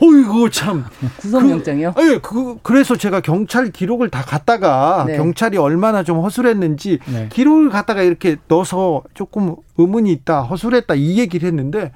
[0.00, 0.06] 네.
[0.06, 0.84] 어이구 참
[1.16, 1.94] 구속영장이요?
[1.94, 5.16] 그, 예, 그 그래서 제가 경찰 기록을 다 갖다가 네.
[5.16, 7.28] 경찰이 얼마나 좀 허술했는지 네.
[7.30, 11.92] 기록을 갖다가 이렇게 넣어서 조금 의문이 있다, 허술했다 이 얘기를 했는데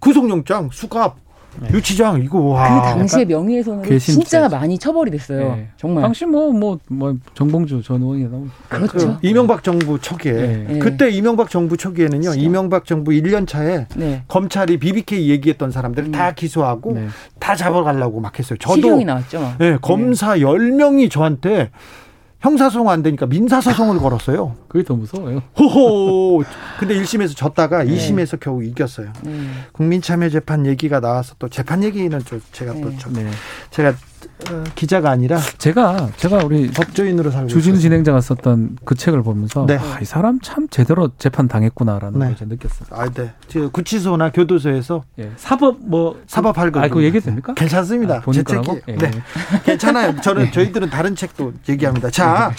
[0.00, 1.16] 구속영장 수갑
[1.58, 1.68] 네.
[1.72, 2.82] 유치장 이거 와.
[2.92, 5.56] 그 당시에 명예훼손으로 진짜 많이 처벌이 됐어요.
[5.56, 5.68] 네.
[5.76, 6.02] 정말.
[6.02, 8.92] 당시 뭐뭐 뭐 뭐, 뭐 정봉주 전 의원이 너무 그렇죠.
[8.92, 10.78] 그 이명박 정부 초기에 네.
[10.78, 12.30] 그때 이명박 정부 초기에는요.
[12.30, 12.40] 그렇죠.
[12.40, 14.22] 이명박 정부 1년 차에 네.
[14.28, 16.12] 검찰이 BBK 얘기했던 사람들을 음.
[16.12, 17.08] 다 기소하고 네.
[17.38, 18.56] 다 잡아가려고 막 했어요.
[18.58, 19.56] 저도 실형이 나왔죠.
[19.58, 20.40] 네, 검사 네.
[20.40, 21.70] 10명이 저한테
[22.40, 24.56] 형사소송 안 되니까 민사소송을 아, 걸었어요.
[24.68, 25.42] 그게 더 무서워요.
[25.58, 26.42] 호호.
[26.78, 27.94] 근데 1심에서 졌다가 네.
[27.94, 29.12] 2심에서 겨우 이겼어요.
[29.22, 29.46] 네.
[29.72, 32.80] 국민참여재판 얘기가 나와서 또 재판 얘기는 좀 제가 네.
[32.80, 33.30] 또 좀, 네.
[33.70, 33.94] 제가 어,
[34.74, 39.76] 기자가 아니라 제가 제가 우리 법조인으로 살고 주진우 진행자가 썼던 그 책을 보면서 네.
[39.76, 42.34] 아, 이 사람 참 제대로 재판 당했구나라는 네.
[42.34, 42.88] 걸 느꼈어요.
[42.90, 43.32] 아, 네.
[43.72, 45.30] 구치소나 교도소에서 예.
[45.36, 47.54] 사법 뭐 사법 할거 아, 그 얘기 됩니까?
[47.54, 48.22] 괜찮습니다.
[48.26, 48.96] 아, 제 책이 예.
[48.96, 49.10] 네.
[49.64, 50.20] 괜찮아요.
[50.20, 52.10] 저는 저희들은 다른 책도 얘기합니다.
[52.10, 52.52] 자,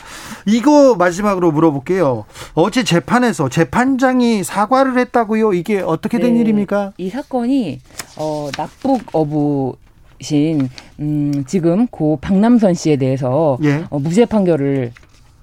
[0.45, 2.25] 이거 마지막으로 물어볼게요.
[2.53, 5.53] 어제 재판에서 재판장이 사과를 했다고요?
[5.53, 6.41] 이게 어떻게 된 네.
[6.41, 6.93] 일입니까?
[6.97, 7.79] 이 사건이
[8.17, 9.75] 어 납북 어부
[10.21, 10.69] 신
[10.99, 13.83] 음, 지금 고 박남선 씨에 대해서 예.
[13.89, 14.91] 어, 무죄 판결을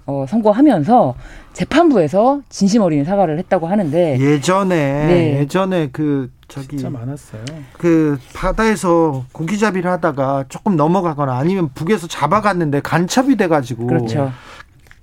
[0.06, 1.14] 어, 선고하면서
[1.52, 5.40] 재판부에서 진심 어린 사과를 했다고 하는데 예전에 네.
[5.40, 7.42] 예전에 그 저기 진짜 많았어요.
[7.76, 14.32] 그 바다에서 고기잡이를 하다가 조금 넘어가거나 아니면 북에서 잡아갔는데 간첩이 돼가지고 그렇죠.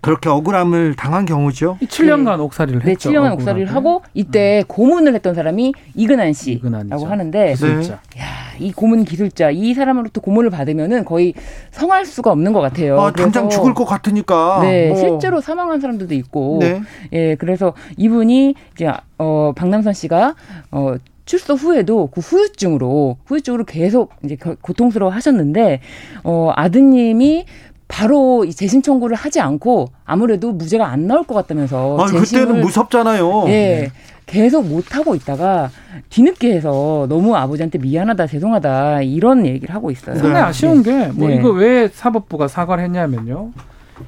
[0.06, 1.80] 그렇게 억울함을 당한 경우죠.
[1.82, 2.44] 7년간 네.
[2.44, 3.10] 옥살이를 네, 했죠.
[3.10, 4.68] 네, 7년간 옥살이를 하고 이때 음.
[4.68, 8.00] 고문을 했던 사람이 이근한 씨라고 하는데 기술자.
[8.14, 8.22] 네.
[8.22, 8.26] 야,
[8.60, 11.34] 이 고문 기술자 이 사람으로부터 고문을 받으면은 거의
[11.72, 13.02] 성할 수가 없는 것 같아요.
[13.02, 14.60] 아, 당장 죽을 것 같으니까.
[14.62, 14.98] 네, 뭐.
[14.98, 16.60] 실제로 사망한 사람들도 있고.
[16.62, 16.82] 네.
[17.12, 20.36] 예, 그래서 이분이 이제 어 박남선 씨가
[20.70, 20.96] 어
[21.26, 25.80] 출소 후에도 그 후유증으로 후유증으로 계속 이제 고통스러워 하셨는데
[26.24, 27.46] 어 아드님이
[27.88, 33.46] 바로 재심 청구를 하지 않고 아무래도 무죄가 안 나올 것 같다면서 아, 그때는 무섭잖아요.
[33.48, 33.52] 예.
[33.52, 33.92] 네.
[34.26, 35.70] 계속 못 하고 있다가
[36.10, 40.16] 뒤늦게 해서 너무 아버지한테 미안하다 죄송하다 이런 얘기를 하고 있어요.
[40.16, 41.12] 상당히 아쉬운 네.
[41.12, 41.36] 게뭐 네.
[41.36, 43.52] 이거 왜 사법부가 사과를 했냐면요.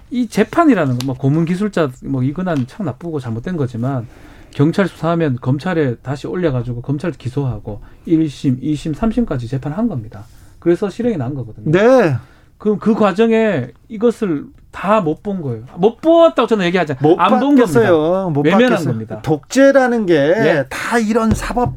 [0.10, 4.08] 이 재판이라는 거, 뭐 고문 기술자 뭐 이거는 참 나쁘고 잘못된 거지만
[4.52, 10.26] 경찰 수사하면 검찰에 다시 올려가지고 검찰 기소하고 1심, 2심, 3심까지 재판한 겁니다.
[10.60, 11.72] 그래서 실형이 난 거거든요.
[11.72, 12.16] 네.
[12.58, 15.64] 그럼 그 과정에 이것을 다 못 본 거예요.
[15.78, 16.98] 못 보았다고 저는 얘기하자.
[17.18, 17.92] 안본 겁니다.
[18.30, 18.88] 못 외면한 받겠어요.
[18.94, 19.22] 겁니다.
[19.24, 21.04] 독재라는 게다 예.
[21.04, 21.74] 이런 사법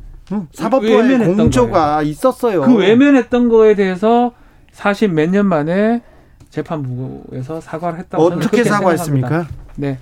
[0.53, 2.11] 사법부의 공조가 거예요.
[2.11, 2.61] 있었어요.
[2.63, 4.33] 그 외면했던 거에 대해서
[4.73, 6.03] 사실 몇 년 만에
[6.51, 9.29] 재판부에서 사과를 했다고 어떻게 사과했습니까?
[9.29, 9.61] 생각합니다.
[9.77, 9.99] 네.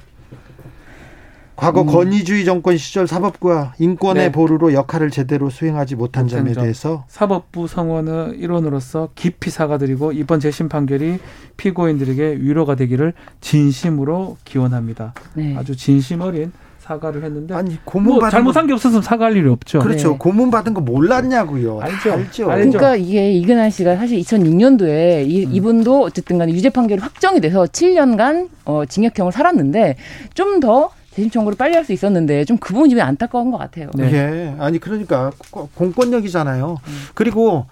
[1.59, 1.87] 과거 음.
[1.87, 4.33] 권위주의 정권 시절 사법부와 인권의 네.
[4.33, 11.19] 보루로 역할을 제대로 수행하지 못한 점에 대해서 사법부 성원의 일원으로서 깊이 사과드리고 이번 재심 판결이
[11.57, 15.15] 피고인들에게 위로가 되기를 진심으로 기원합니다.
[15.35, 15.57] 네.
[15.57, 19.81] 아주 진심 어린 사과를 했는데 아니 고문 뭐 잘못한 게 없었으면 사과할 일이 없죠.
[19.81, 20.13] 그렇죠.
[20.13, 20.17] 네.
[20.17, 21.81] 고문 받은 거 몰랐냐고요.
[21.81, 22.13] 알죠.
[22.13, 22.47] 알죠.
[22.47, 25.53] 그러니까 이게 이근한 씨가 사실 2006년도에 이, 음.
[25.53, 29.97] 이분도 어쨌든간에 유죄 판결이 확정이 돼서 7년간 어, 징역형을 살았는데
[30.35, 33.91] 좀더 재심 청구를 빨리 할 수 있었는데 좀 그 부분이 좀 안타까운 것 같아요.
[33.95, 34.13] 네.
[34.13, 34.55] 예.
[34.59, 35.31] 아니 그러니까
[35.75, 36.77] 공권력이잖아요.
[36.87, 37.03] 음.
[37.15, 37.67] 그리고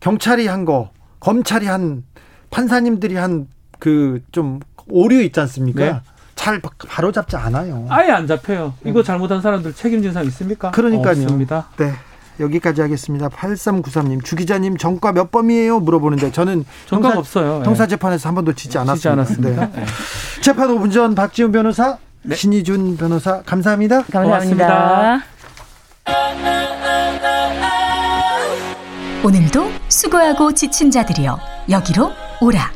[0.00, 0.90] 경찰이 한 거,
[1.20, 2.04] 검찰이 한
[2.50, 3.46] 판사님들이 한
[3.78, 5.80] 그 좀 오류 있지 않습니까?
[5.84, 6.00] 네.
[6.36, 7.86] 잘 바로 잡지 않아요.
[7.88, 8.74] 아예 안 잡혀요.
[8.84, 9.04] 이거 음.
[9.04, 10.70] 잘못한 사람들 책임진 사람 있습니까?
[10.70, 11.22] 그러니까요.
[11.22, 11.68] 없습니다.
[11.78, 11.90] 네.
[12.38, 13.28] 여기까지 하겠습니다.
[13.28, 15.80] 8393님, 주 기자님 정과 몇 범이에요?
[15.80, 17.62] 물어보는데 저는 정과가 없어요.
[17.64, 18.96] 형사 재판에서 한 번도 지지 않았습니다.
[18.96, 19.66] 지지 않았습니다.
[19.66, 19.80] 네.
[19.80, 19.86] 네.
[20.42, 22.36] 재판 5분 전 박지훈 변호사 네.
[22.36, 24.02] 신희준 변호사 감사합니다.
[24.04, 25.22] 감사합니다.
[29.24, 31.38] 오늘도 수고하고 지친 자들이여
[31.70, 32.72] 여기로 오라.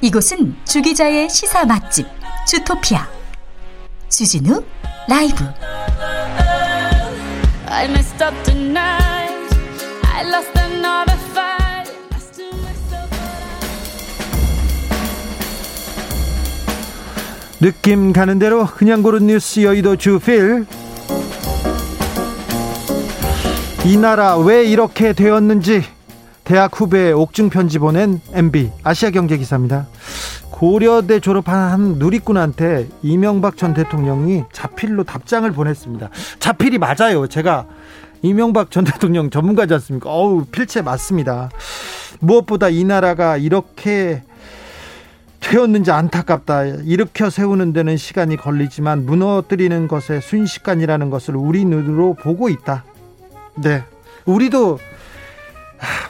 [0.00, 2.06] 이곳은 주기자의 시사 맛집
[2.46, 3.06] 주토피아
[4.08, 4.62] 주진우
[5.08, 5.44] 라이브.
[7.68, 9.32] I messed up tonight.
[10.04, 10.61] I lost another
[17.62, 20.66] 느낌 가는 대로 그냥 고른 뉴스 여의도 주필
[23.86, 25.84] 이 나라 왜 이렇게 되었는지
[26.42, 29.86] 대학 후배 옥중 편지 보낸 MB 아시아 경제 기사입니다.
[30.50, 36.10] 고려대 졸업한 한 누리꾼한테 이명박 전 대통령이 자필로 답장을 보냈습니다.
[36.40, 37.28] 자필이 맞아요.
[37.28, 37.66] 제가
[38.22, 40.10] 이명박 전 대통령 전문가지 않습니까?
[40.10, 41.48] 어우 필체 맞습니다.
[42.18, 44.24] 무엇보다 이 나라가 이렇게
[45.42, 46.64] 되었는지 안타깝다.
[46.64, 52.84] 일으켜 세우는 데는 시간이 걸리지만 무너뜨리는 것에 순식간이라는 것을 우리 눈으로 보고 있다.
[53.56, 53.84] 네.
[54.24, 54.78] 우리도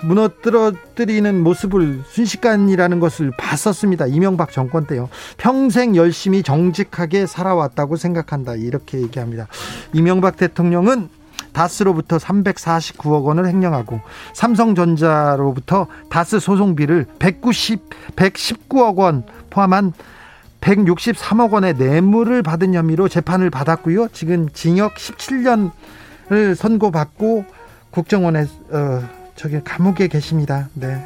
[0.03, 4.07] 무너뜨리는 모습을 순식간이라는 것을 봤었습니다.
[4.07, 5.09] 이명박 정권 때요.
[5.39, 8.55] 평생 열심히 정직하게 살아왔다고 생각한다.
[8.57, 9.49] 이렇게 얘기합니다.
[9.93, 11.09] 이명박 대통령은
[11.53, 14.01] 다스로부터 349억 원을 횡령하고
[14.35, 19.93] 삼성전자로부터 다스 소송비를 190, 119억 원 포함한
[20.61, 24.09] 163억 원의 뇌물을 받은 혐의로 재판을 받았고요.
[24.13, 27.45] 지금 징역 17년을 선고받고
[27.91, 29.03] 국정원에 어,
[29.35, 30.69] 저기 감옥에 계십니다.
[30.75, 31.05] 네.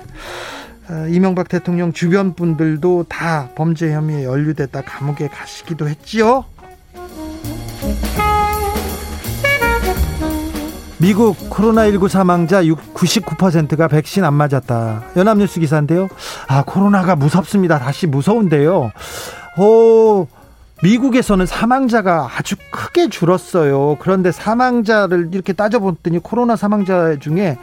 [0.88, 6.44] 어, 이명박 대통령 주변 분들도 다 범죄 혐의에 연루됐다 감옥에 가시기도 했지요.
[11.06, 15.04] 미국 코로나19 사망자 99%가 백신 안 맞았다.
[15.16, 16.08] 연합뉴스 기사인데요.
[16.48, 17.78] 아, 코로나가 무섭습니다.
[17.78, 18.90] 다시 무서운데요.
[19.56, 20.26] 오,
[20.82, 23.98] 미국에서는 사망자가 아주 크게 줄었어요.
[24.00, 27.56] 그런데 사망자를 이렇게 따져봤더니 코로나 사망자 중에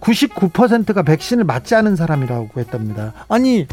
[0.00, 3.12] 99%가 백신을 맞지 않은 사람이라고 했답니다.
[3.28, 3.66] 아니,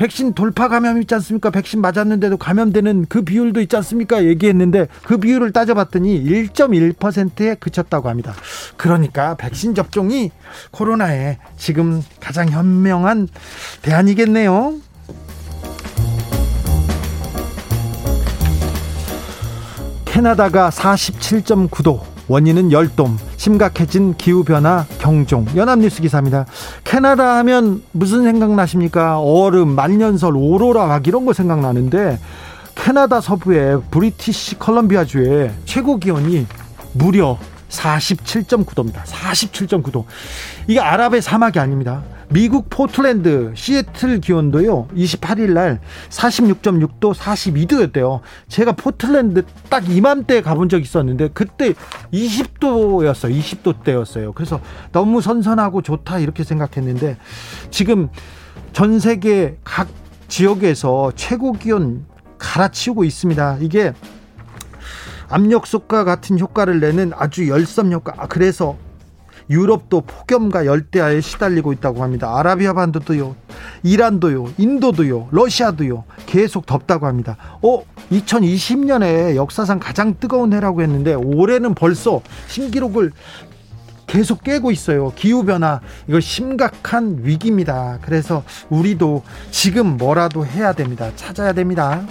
[0.00, 1.50] 백신 돌파 감염 있지 않습니까?
[1.50, 4.24] 백신 맞았는데도 감염되는 그 비율도 있지 않습니까?
[4.24, 8.32] 얘기했는데 그 비율을 따져봤더니 1.1%에 그쳤다고 합니다.
[8.78, 10.30] 그러니까 백신 접종이
[10.70, 13.28] 코로나에 지금 가장 현명한
[13.82, 14.76] 대안이겠네요.
[20.06, 25.46] 캐나다가 47.9도 원인은 열돔, 심각해진 기후변화 경종.
[25.56, 26.46] 연합뉴스 기사입니다.
[26.84, 29.18] 캐나다 하면 무슨 생각나십니까?
[29.18, 32.20] 얼음, 만년설, 오로라 막 이런 거 생각나는데
[32.76, 36.46] 캐나다 서부의 브리티시 컬럼비아주의 최고 기온이
[36.92, 37.36] 무려
[37.68, 39.02] 47.9도입니다.
[39.02, 40.04] 47.9도.
[40.68, 42.04] 이게 아랍의 사막이 아닙니다.
[42.32, 44.86] 미국 포틀랜드 시애틀 기온도요.
[44.94, 48.20] 28일 날 46.6도, 42도였대요.
[48.46, 51.74] 제가 포틀랜드 딱 이맘때 가본 적 있었는데 그때
[52.12, 53.36] 20도였어요.
[53.36, 54.32] 20도 때였어요.
[54.32, 54.60] 그래서
[54.92, 57.16] 너무 선선하고 좋다 이렇게 생각했는데
[57.70, 58.08] 지금
[58.72, 59.88] 전 세계 각
[60.28, 62.06] 지역에서 최고 기온
[62.38, 63.58] 갈아치우고 있습니다.
[63.60, 63.92] 이게
[65.28, 68.14] 압력솥과 같은 효과를 내는 아주 열섬 효과.
[68.16, 68.76] 아, 그래서
[69.50, 72.38] 유럽도 폭염과 열대야에 시달리고 있다고 합니다.
[72.38, 73.34] 아라비아 반도도요,
[73.82, 77.36] 이란도요, 인도도요, 러시아도요, 계속 덥다고 합니다.
[77.60, 77.82] 어,
[78.12, 83.10] 2020년에 역사상 가장 뜨거운 해라고 했는데 올해는 벌써 신기록을
[84.06, 85.12] 계속 깨고 있어요.
[85.14, 87.98] 기후변화, 이거 심각한 위기입니다.
[88.02, 91.10] 그래서 우리도 지금 뭐라도 해야 됩니다.
[91.14, 92.02] 찾아야 됩니다.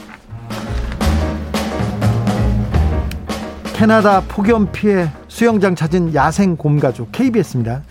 [3.79, 7.83] 캐나다 폭염 피해 수영장 찾은 야생 곰가족 KBS입니다.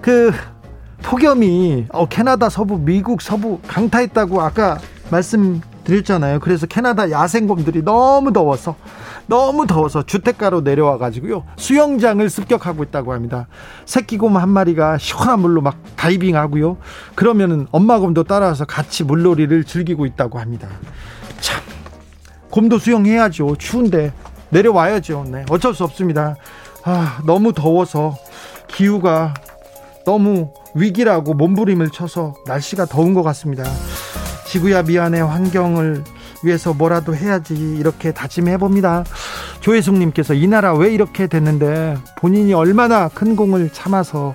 [0.00, 0.32] 그
[1.02, 4.78] 폭염이 어, 캐나다 서부, 미국 서부 강타했다고 아까
[5.10, 6.40] 말씀드렸잖아요.
[6.40, 8.76] 그래서 캐나다 야생곰들이 너무 더워서
[9.26, 13.48] 너무 더워서 주택가로 내려와 가지고요 수영장을 습격하고 있다고 합니다.
[13.84, 16.78] 새끼곰 한 마리가 시원한 물로 막 다이빙하고요.
[17.14, 20.68] 그러면은 엄마 곰도 따라와서 같이 물놀이를 즐기고 있다고 합니다.
[21.38, 21.60] 참
[22.48, 23.56] 곰도 수영해야죠.
[23.56, 24.14] 추운데
[24.52, 25.24] 내려와야죠.
[25.28, 26.36] 네, 어쩔 수 없습니다.
[26.84, 28.16] 아, 너무 더워서
[28.68, 29.34] 기후가
[30.04, 33.64] 너무 위기라고 몸부림을 쳐서 날씨가 더운 것 같습니다.
[34.46, 36.04] 지구야 미안해 환경을
[36.44, 39.04] 위해서 뭐라도 해야지 이렇게 다짐해 봅니다.
[39.60, 44.34] 조혜숙님께서 이 나라 왜 이렇게 됐는데 본인이 얼마나 큰 공을 참아서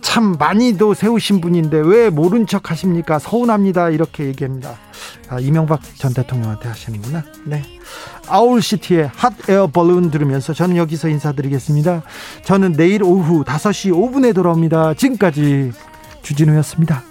[0.00, 3.18] 참 많이도 세우신 분인데 왜 모른 척 하십니까?
[3.18, 3.90] 서운합니다.
[3.90, 4.76] 이렇게 얘기합니다.
[5.28, 7.24] 아, 이명박 전 대통령한테 하시는구나.
[7.44, 7.62] 네.
[8.28, 12.02] 아울시티의 핫 에어 벌룬 들으면서 저는 여기서 인사드리겠습니다.
[12.44, 14.94] 저는 내일 오후 5시 5분에 돌아옵니다.
[14.94, 15.72] 지금까지
[16.22, 17.09] 주진우였습니다.